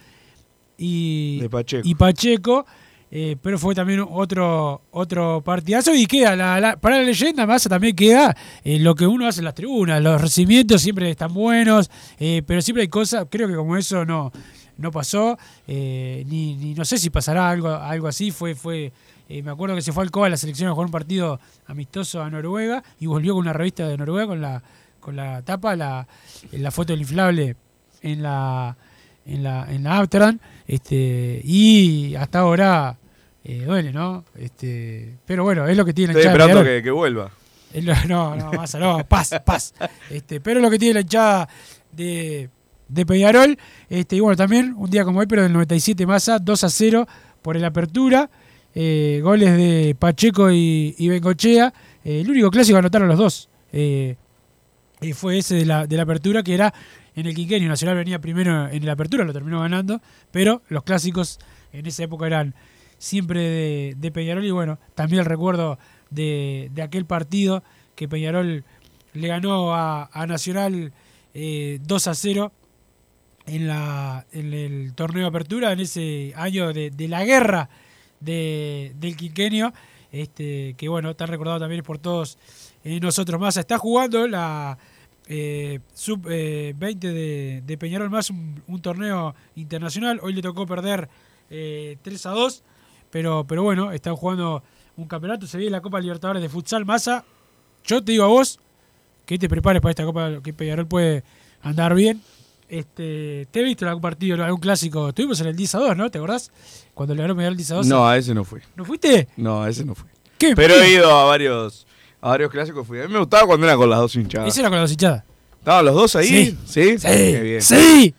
[0.78, 1.88] y De Pacheco.
[1.88, 2.66] y Pacheco,
[3.12, 7.95] eh, pero fue también otro otro partidazo y queda la, para la leyenda Massa también
[7.95, 10.01] queda eh, lo que uno hace en las tribunas.
[10.01, 11.89] Los recibimientos siempre están buenos
[12.20, 14.32] eh, pero siempre hay cosas creo que como eso no
[14.78, 15.38] no pasó
[15.68, 18.32] ni, no sé si pasará algo algo así.
[18.32, 18.93] Fue fue
[19.28, 22.22] me acuerdo que se fue al Coba a la selección a jugar un partido amistoso
[22.22, 24.64] a Noruega y volvió con una revista de Noruega con la
[24.99, 26.07] con la tapa la
[26.51, 27.55] la foto del inflable
[28.01, 28.78] en la
[29.30, 32.98] en la, en la Amsterdam, este, y hasta ahora
[33.44, 34.26] eh, duele, ¿no?
[34.38, 37.32] Este, pero bueno, es lo que tiene la hinchada esperando que, que vuelva.
[38.08, 39.74] No, no, Massa, no, paz, paz.
[40.10, 41.48] Este, pero es lo que tiene la hinchada
[41.92, 42.50] de,
[42.88, 43.58] de Peñarol.
[43.90, 47.08] Este, y bueno, también un día como hoy, pero del 97 Massa, 2 a 0
[47.42, 48.30] por el apertura.
[48.76, 51.74] Eh, goles de Pacheco y, y Bengochea.
[52.04, 53.50] Eh, el único clásico anotaron los dos.
[53.72, 54.16] Eh,
[55.02, 56.74] y fue ese de la, de la apertura que era
[57.16, 57.70] en el quinquenio.
[57.70, 61.39] Nacional venía primero en la apertura, lo terminó ganando, pero los clásicos
[61.74, 62.56] en esa época eran
[62.97, 65.80] siempre de, Peñarol y bueno, también el recuerdo
[66.10, 67.64] de, de aquel partido
[67.95, 68.64] que Peñarol
[69.14, 70.91] le ganó a, a Nacional
[71.34, 72.52] eh, 2 a 0
[73.45, 77.70] en, la, en el torneo de apertura, en ese año de, de la guerra
[78.20, 79.74] de, del quinquenio,
[80.12, 82.38] este, que bueno, está recordado también por todos
[82.84, 83.58] eh, nosotros más.
[83.58, 84.78] Está jugando la
[85.30, 90.20] eh, sub-20 de, de Peñarol más un, un torneo internacional.
[90.24, 91.08] Hoy le tocó perder
[91.50, 92.64] eh, 3 a 2,
[93.12, 94.64] pero, pero bueno, están jugando
[94.98, 95.48] un campeonato.
[95.48, 97.24] Se viene la Copa Libertadores de Futsal Massa.
[97.86, 98.60] Yo te digo a vos
[99.26, 101.24] que te prepares para esta Copa, que Peñarol puede
[101.62, 102.22] andar bien.
[102.68, 105.10] Este, ¿Te he visto en algún partido, algún clásico?
[105.10, 106.10] Estuvimos en el 10 a 2, ¿no?
[106.12, 106.52] ¿Te acordás?
[106.94, 107.88] Cuando le ganó Peñarol 10 a 2.
[107.88, 108.62] No, a ese no fui.
[108.76, 109.28] ¿No fuiste?
[109.38, 110.10] No, a ese no fui.
[110.38, 110.56] ¿Qué?
[110.56, 111.86] Pero he ido a varios,
[112.22, 112.86] a varios clásicos.
[112.86, 113.00] Fui.
[113.00, 114.48] A mí me gustaba cuando era con las dos hinchadas.
[114.50, 115.24] Ese era con las hinchadas.
[115.60, 116.28] ¿Estaban los dos ahí?
[116.28, 116.58] Sí.
[116.66, 116.98] ¿Sí?
[117.00, 117.08] Sí.
[117.08, 117.62] Qué bien.
[117.62, 118.14] Sí.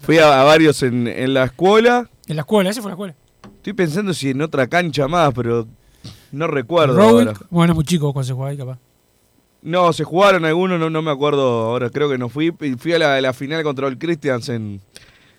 [0.00, 2.08] Fui a, a varios en, en la escuela.
[2.26, 3.14] En la escuela, ese fue la escuela.
[3.56, 5.66] Estoy pensando si en otra cancha más, pero
[6.32, 7.40] no recuerdo Rowing, ahora.
[7.50, 8.78] bueno, muy chico cuando se jugaba ahí, capaz.
[9.62, 12.52] No, se jugaron algunos, no, no me acuerdo ahora, creo que no fui.
[12.76, 14.82] Fui a la, la final contra el Christians en,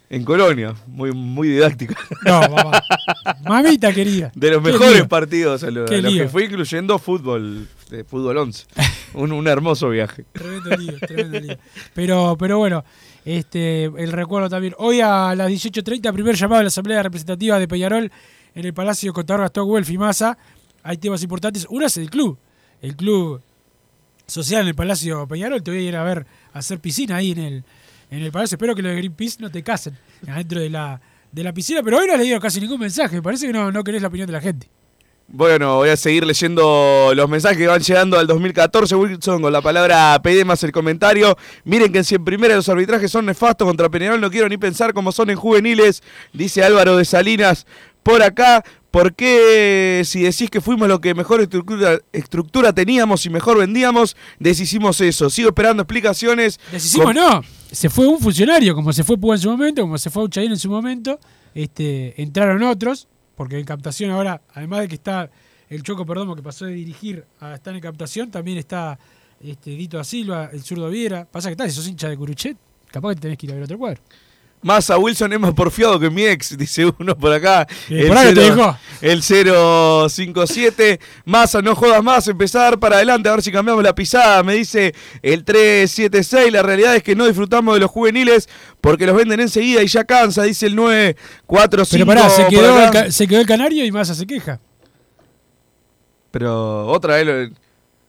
[0.09, 1.95] en Colonia, muy, muy didáctica.
[2.25, 2.81] No, mamá.
[3.43, 4.31] Mamita querida.
[4.33, 5.07] De los Qué mejores lío.
[5.07, 8.65] partidos a, lo- Qué a los que fui, incluyendo fútbol, de fútbol 11.
[9.13, 10.25] un, hermoso viaje.
[10.31, 11.57] Tremendo lío, tremendo lío.
[11.93, 12.83] Pero, pero bueno,
[13.23, 14.73] este, el recuerdo también.
[14.77, 18.11] Hoy a las 18.30, primer llamado a la Asamblea Representativa de Peñarol
[18.53, 20.37] en el Palacio Contador Stockwell Fimasa.
[20.83, 21.65] Hay temas importantes.
[21.69, 22.37] Uno es el club.
[22.81, 23.41] El club
[24.27, 25.63] social en el Palacio Peñarol.
[25.63, 27.63] Te voy a ir a ver a hacer piscina ahí en el,
[28.11, 28.55] en el Palacio.
[28.55, 31.81] Espero que los de Greenpeace no te casen adentro de la, de la piscina.
[31.83, 33.21] Pero hoy no has leído casi ningún mensaje.
[33.21, 34.69] Parece que no, no querés la opinión de la gente.
[35.27, 38.95] Bueno, voy a seguir leyendo los mensajes que van llegando al 2014.
[38.95, 41.35] Wilson con la palabra PD más el comentario.
[41.63, 44.93] Miren que si en primera los arbitrajes son nefastos contra Peñarol, no quiero ni pensar
[44.93, 47.65] cómo son en juveniles, dice Álvaro de Salinas.
[48.03, 53.31] Por acá, ¿por qué si decís que fuimos lo que mejor estructura, estructura teníamos y
[53.31, 55.31] mejor vendíamos, deshicimos eso?
[55.31, 56.59] Sigo esperando explicaciones.
[56.71, 57.41] Deshicimos, Con- no.
[57.71, 60.51] Se fue un funcionario, como se fue Púa en su momento, como se fue Uchaín
[60.51, 61.19] en su momento.
[61.55, 63.07] Este, entraron otros.
[63.35, 65.29] Porque en captación ahora, además de que está
[65.69, 68.97] el Choco Perdomo que pasó de dirigir a estar en captación, también está
[69.39, 71.25] este, Dito da Silva, el zurdo Viera.
[71.25, 72.57] Pasa que está, si sos hincha de Curuchet,
[72.91, 74.01] capaz que tenés que ir a ver otro cuadro.
[74.61, 77.67] Más a Wilson es más porfiado que mi ex, dice uno por acá.
[77.87, 78.75] Eh, por ahí te dejó.
[78.99, 80.99] el 057.
[81.25, 84.41] Massa, no jodas más, empezar para adelante a ver si cambiamos la pisada.
[84.41, 86.51] Me dice el 376.
[86.51, 88.49] La realidad es que no disfrutamos de los juveniles
[88.81, 91.87] porque los venden enseguida y ya cansa, dice el 945.
[91.91, 93.11] Pero pará, se quedó, el, acá.
[93.11, 94.59] se quedó el canario y Massa se queja.
[96.31, 97.64] Pero otra vez, lo-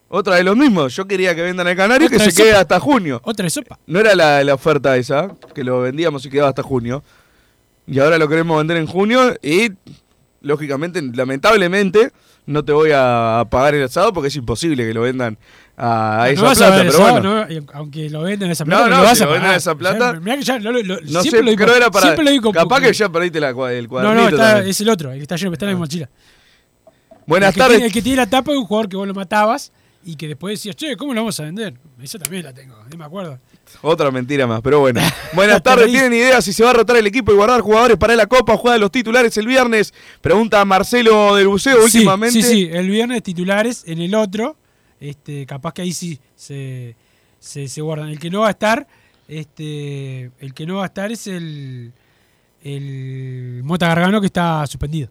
[0.08, 0.88] otra vez lo mismo.
[0.88, 3.20] Yo quería que vendan el canario y que Otra se de quede hasta junio.
[3.24, 3.78] Otra de sopa.
[3.86, 7.02] No era la, la oferta esa, que lo vendíamos y quedaba hasta junio.
[7.86, 9.70] Y ahora lo queremos vender en junio y,
[10.40, 12.10] lógicamente, lamentablemente,
[12.46, 15.36] no te voy a pagar el asado porque es imposible que lo vendan
[15.76, 16.76] a, a No esa vas a plata.
[16.82, 17.46] ver pero bueno.
[17.48, 19.56] no, aunque lo vendan esa No, plata, no, lo vas si a pagar.
[19.56, 22.02] esa plata- Ya, mirá que ya, lo- lo- No siempre sé, lo creo era para.
[22.06, 24.22] siempre lo digo capaz que ya perdiste la, el No, cuadernito.
[24.22, 24.70] no, está- también.
[24.70, 26.08] es el otro, el que está lleno, está en la mochila.
[27.26, 27.76] Buenas el tardes.
[27.76, 29.72] Tiene, el que tiene la tapa es un jugador que vos lo matabas
[30.06, 31.74] y que después decías, che, ¿cómo lo vamos a vender?
[32.00, 33.40] Esa también la tengo, no me acuerdo.
[33.82, 35.00] Otra mentira más, pero bueno.
[35.32, 35.88] Buenas tardes.
[35.88, 38.56] ¿tienen idea si se va a rotar el equipo y guardar jugadores para la Copa?
[38.56, 39.92] ¿Juega los titulares el viernes?
[40.20, 42.40] Pregunta Marcelo del Buceo Sí, últimamente.
[42.40, 44.56] Sí, sí, el viernes titulares, en el otro,
[45.00, 46.94] este, capaz que ahí sí se,
[47.40, 48.08] se, se guardan.
[48.08, 48.86] El que no va a estar,
[49.26, 51.92] este, el que no va a estar es el,
[52.62, 55.10] el Mota Gargano que está suspendido.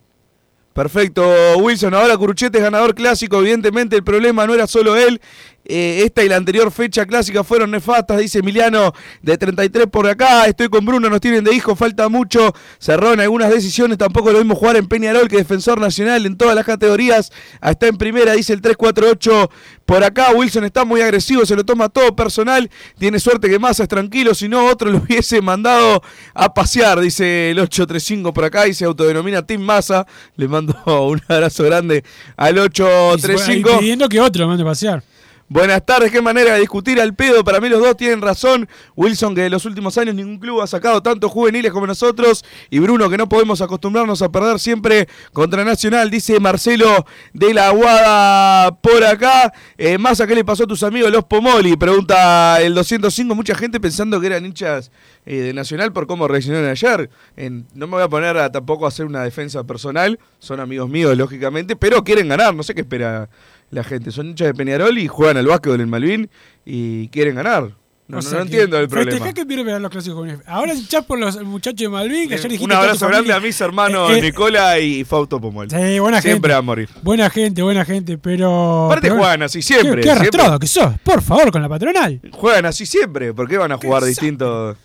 [0.75, 1.23] Perfecto,
[1.59, 1.93] Wilson.
[1.93, 3.39] Ahora Curuchete ganador clásico.
[3.39, 5.21] Evidentemente el problema no era solo él.
[5.67, 10.45] Eh, esta y la anterior fecha clásica fueron nefastas, dice Emiliano de 33 por acá.
[10.45, 12.53] Estoy con Bruno, nos tienen de hijo, falta mucho.
[12.79, 13.97] Cerró en algunas decisiones.
[13.97, 17.31] Tampoco lo vimos jugar en Peñarol, que defensor nacional en todas las categorías.
[17.61, 19.49] Ah, Está en primera, dice el 348
[19.85, 20.31] por acá.
[20.31, 22.69] Wilson está muy agresivo, se lo toma todo personal.
[22.97, 26.01] Tiene suerte que Massa es tranquilo, si no, otro lo hubiese mandado
[26.33, 28.67] a pasear, dice el 835 por acá.
[28.67, 30.05] Y se autodenomina Team Massa.
[30.35, 32.03] Le mando un abrazo grande
[32.37, 33.79] al Y 835.
[33.79, 35.03] pidiendo que otro mande a pasear.
[35.47, 37.43] Buenas tardes, qué manera de discutir al pedo.
[37.43, 38.67] Para mí los dos tienen razón.
[38.95, 42.43] Wilson, que en los últimos años ningún club ha sacado tantos juveniles como nosotros.
[42.71, 47.67] Y Bruno, que no podemos acostumbrarnos a perder siempre contra Nacional, dice Marcelo de la
[47.67, 49.53] Aguada por acá.
[49.77, 53.35] Eh, más a qué le pasó a tus amigos los Pomoli, pregunta el 205.
[53.35, 54.89] Mucha gente pensando que eran hinchas
[55.27, 57.11] eh, de Nacional por cómo reaccionaron ayer.
[57.37, 60.17] En- no me voy a poner a, tampoco a hacer una defensa personal.
[60.39, 62.55] Son amigos míos, lógicamente, pero quieren ganar.
[62.55, 63.29] No sé qué espera
[63.71, 64.11] la gente.
[64.11, 66.29] Son hinchas de Peñarol y juegan al básquetbol en Malvin
[66.65, 67.71] y quieren ganar.
[68.07, 69.33] No, O no- sea no que entiendo el problema.
[69.33, 70.29] Que pierden los clásicos.
[70.45, 73.59] Ahora hinchás por los muchachos de Malvin, que ayer dijiste Un abrazo grande a mis
[73.59, 75.71] hermanos Eh, eh, Nicola y Fausto Pomol.
[75.71, 76.53] Sí, buena Siempre gente.
[76.53, 76.89] a morir.
[77.01, 78.85] Buena gente, buena gente, pero.
[78.85, 80.59] Aparte pero- juegan así siempre, Qué, qué arrastrado siempre.
[80.59, 82.21] que sos, por favor, con la patronal.
[82.31, 83.33] Juegan así siempre.
[83.33, 84.77] ¿Por qué van a jugar distinto?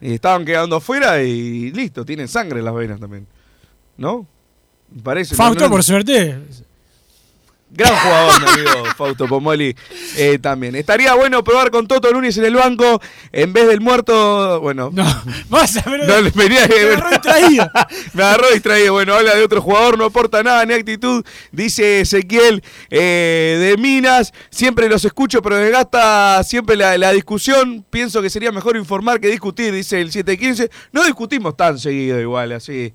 [0.00, 3.28] Y estaban quedando afuera y listo, tienen sangre en las venas también.
[3.96, 4.26] ¿No?
[5.04, 5.36] Parece.
[5.36, 6.40] Fausto, no- no- por suerte.
[7.76, 9.74] Gran jugador, mi amigo Fausto Pomoli
[10.16, 10.76] eh, también.
[10.76, 13.00] Estaría bueno probar con Toto Núñez en el banco
[13.32, 14.60] en vez del muerto.
[14.60, 15.04] Bueno, No,
[15.48, 16.06] vas a ver.
[16.06, 17.70] no venía Me agarró distraído.
[18.12, 18.92] Me agarró distraído.
[18.92, 21.24] Bueno, habla de otro jugador, no aporta nada ni actitud.
[21.50, 24.32] Dice Ezequiel eh, de Minas.
[24.50, 27.84] Siempre los escucho, pero desgasta siempre la, la discusión.
[27.90, 30.70] Pienso que sería mejor informar que discutir, dice el 715.
[30.92, 32.92] No discutimos tan seguido igual, así.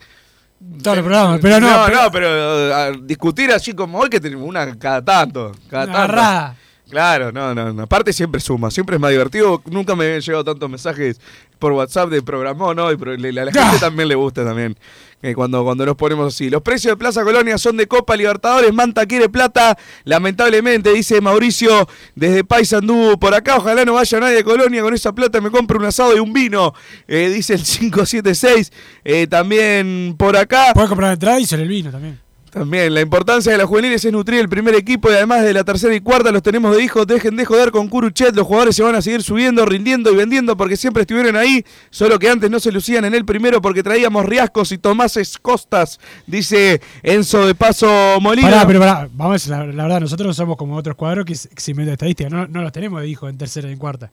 [0.83, 1.69] Todo el programa, pero no.
[1.69, 5.53] no, pero- no, pero a discutir así como hoy que tenemos una cada tanto.
[5.69, 5.97] Cada tanto.
[5.99, 6.55] agarrada.
[6.89, 7.83] Claro, no, no, no.
[7.83, 9.61] Aparte siempre suma, siempre es más divertido.
[9.69, 11.21] Nunca me habían llegado tantos mensajes
[11.59, 12.91] por WhatsApp de programó, ¿no?
[12.91, 12.97] Y a
[13.45, 13.77] la gente Ah.
[13.79, 14.75] también le gusta también.
[15.21, 16.49] eh, cuando, cuando nos ponemos así.
[16.49, 18.73] Los precios de Plaza Colonia son de Copa Libertadores.
[18.73, 19.77] Manta quiere plata.
[20.05, 23.57] Lamentablemente, dice Mauricio desde Paysandú por acá.
[23.57, 24.81] Ojalá no vaya nadie de Colonia.
[24.81, 26.73] Con esa plata me compro un asado y un vino.
[27.07, 28.71] eh, dice el 576.
[29.03, 30.71] Eh, también por acá.
[30.73, 32.19] Puedes comprar entrada y el vino también.
[32.51, 35.63] También, la importancia de las juveniles es nutrir el primer equipo y además de la
[35.63, 37.05] tercera y cuarta los tenemos de hijos.
[37.05, 40.57] Dejen de joder con Curuchet, los jugadores se van a seguir subiendo, rindiendo y vendiendo
[40.57, 44.25] porque siempre estuvieron ahí, solo que antes no se lucían en el primero porque traíamos
[44.25, 48.49] riascos y tomases costas, dice Enzo de Paso Molina.
[48.49, 51.71] Pará, pero pará, vamos la, la verdad, nosotros no somos como otros cuadros que se
[51.71, 54.11] inventan estadísticas, no, no los tenemos de hijos en tercera y en cuarta.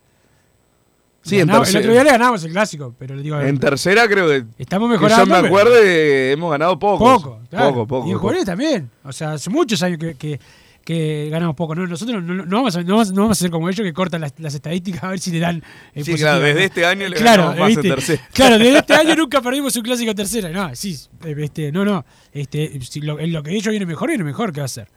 [1.26, 1.80] Sí, en Ganamos- el tercera.
[1.80, 4.92] otro día le ganamos el clásico, pero le digo, En tercera creo que, estamos que
[4.92, 5.24] mejorando.
[5.36, 7.04] yo me acuerdo hemos ganado poco.
[7.04, 7.68] Poco, claro.
[7.70, 8.08] Poco, poco.
[8.08, 8.90] Y en jugadores también.
[9.04, 10.38] O sea, hace muchos años que, que,
[10.84, 11.74] que ganamos poco.
[11.74, 14.34] No, nosotros no, no vamos a, no, vamos, a ser como ellos que cortan las,
[14.38, 15.62] las estadísticas a ver si le dan.
[15.94, 18.22] eh, Sí, claro, desde este año le claro, ganamos más en tercera.
[18.32, 20.48] Claro, desde este año nunca perdimos un clásico en tercera.
[20.50, 22.04] No, sí, eh, este, no, no.
[22.32, 24.88] Este, si lo, en lo que ellos viene mejor, viene mejor, ¿qué va a hacer?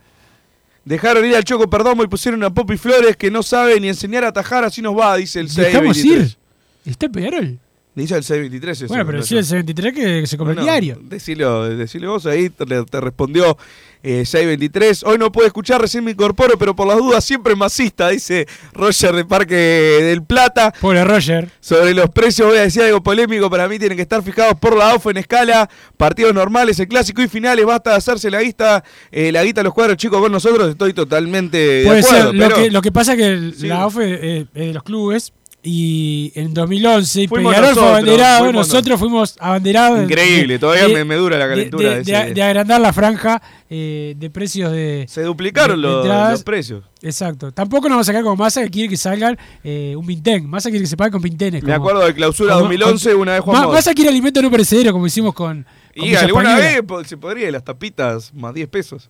[0.85, 4.23] Dejaron ir al Choco Perdomo y pusieron a Popi Flores que no sabe ni enseñar
[4.23, 5.67] a atajar, así nos va, dice el 6.
[5.67, 6.37] Dejamos ir.
[6.85, 7.59] Está Peñarol.
[7.95, 8.87] Dice el 623 eso.
[8.87, 9.39] Bueno, pero yo.
[9.39, 10.99] el 73 que se come Bueno, el diario.
[11.03, 13.57] Decilo, decilo vos ahí, te, te respondió
[14.03, 15.03] eh, 623.
[15.03, 19.13] Hoy no puedo escuchar, recién me incorporo, pero por las dudas siempre masista, dice Roger
[19.15, 20.71] de Parque del Plata.
[20.79, 21.49] Pobre Roger.
[21.59, 24.77] Sobre los precios voy a decir algo polémico, para mí tienen que estar fijados por
[24.77, 28.81] la OFE en escala, partidos normales, el clásico y finales, basta de hacerse la guita,
[29.11, 32.25] eh, la guita a los cuadros chicos con nosotros, estoy totalmente de Puede acuerdo.
[32.27, 32.35] ser.
[32.35, 33.67] Lo, pero- que, lo que pasa es que el- Sí.
[33.67, 34.05] la OFE
[34.41, 39.35] eh, de los clubes y en 2011 Fuimos Peñarol fue nosotros, abanderado, fuimos nosotros fuimos
[39.39, 39.97] abanderados.
[39.99, 41.89] de- Increíble, de- todavía de- me, me dura la calentura.
[41.89, 45.05] de, de ese- agrandar la franja eh, de precios de.
[45.09, 46.83] Se duplicaron los, los precios.
[47.01, 47.51] Exacto.
[47.51, 50.49] Tampoco nos vamos a sacar como Massa que quiere que salgan eh, un Vintén.
[50.49, 51.61] Massa quiere que se pague con Vintenes.
[51.63, 53.67] Me acuerdo de clausura como- 2011, con- una vez Juan.
[53.69, 55.65] Massa quiere alimento no perecedero, como hicimos con.
[55.95, 56.73] con Y alguna Española.
[56.73, 59.09] vez po- se podría, las tapitas más 10 pesos.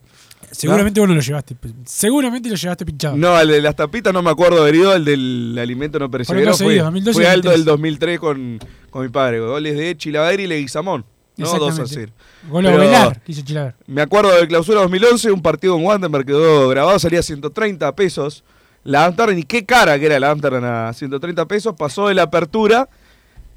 [0.52, 1.56] Seguramente vos no lo llevaste.
[1.86, 3.18] Seguramente lo llevaste pinchado.
[3.18, 6.52] No, el de las tapitas no me acuerdo haber ido, el del alimento no perecedero
[6.52, 7.58] no fue, seguido, 2012 fue y alto 2013.
[7.58, 9.40] del 2003 con, con mi padre.
[9.40, 11.06] Goles de Chilaver y Leguizamón.
[11.38, 11.86] No, 2 a.
[11.86, 12.12] 0.
[12.50, 13.76] Gol a Pero Velar, quiso Chilaver.
[13.88, 18.44] Me acuerdo de clausura 2011, un partido en Wanderberg quedó grabado, salía a 130 pesos.
[18.84, 22.24] La Amsterdam, y qué cara que era la Amsterdam a 130 pesos, pasó de la
[22.24, 22.90] apertura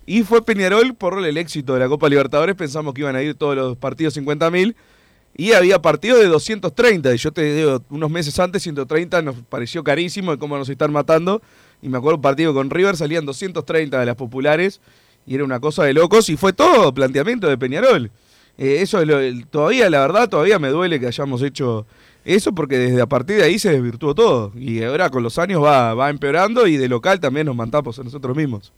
[0.04, 2.56] y fue Peñarol por el éxito de la Copa Libertadores.
[2.56, 4.76] Pensamos que iban a ir todos los partidos 50 mil
[5.36, 7.14] y había partidos de 230.
[7.14, 10.92] Y yo te digo, unos meses antes, 130 nos pareció carísimo de cómo nos están
[10.92, 11.42] matando.
[11.80, 14.80] Y me acuerdo un partido con River, salían 230 de las populares
[15.26, 18.10] y era una cosa de locos y fue todo planteamiento de Peñarol.
[18.58, 21.86] Eh, eso es lo, todavía, la verdad, todavía me duele que hayamos hecho
[22.24, 24.52] eso porque desde a partir de ahí se desvirtuó todo.
[24.54, 28.04] Y ahora con los años va, va empeorando y de local también nos matamos a
[28.04, 28.72] nosotros mismos.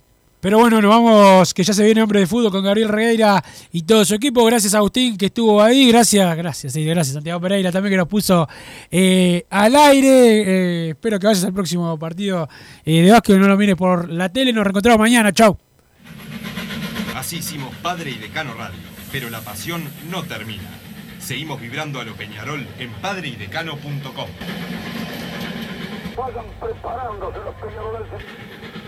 [0.45, 3.43] Pero bueno, nos vamos, que ya se viene hombre de fútbol con Gabriel Regueira
[3.73, 4.45] y todo su equipo.
[4.45, 5.89] Gracias a Agustín que estuvo ahí.
[5.89, 8.47] Gracias, gracias, sí, gracias Santiago Pereira también que nos puso
[8.91, 10.43] eh, al aire.
[10.43, 12.47] Eh, espero que vayas al próximo partido
[12.85, 14.53] eh, de básquet, no lo mires por la tele.
[14.53, 15.33] Nos reencontramos mañana.
[15.33, 15.57] Chau.
[17.17, 18.81] Así hicimos Padre y Decano Radio,
[19.11, 20.69] pero la pasión no termina.
[21.21, 24.29] Seguimos vibrando a lo Peñarol en padreidecano.com.
[26.19, 28.84] Vayan preparándose los.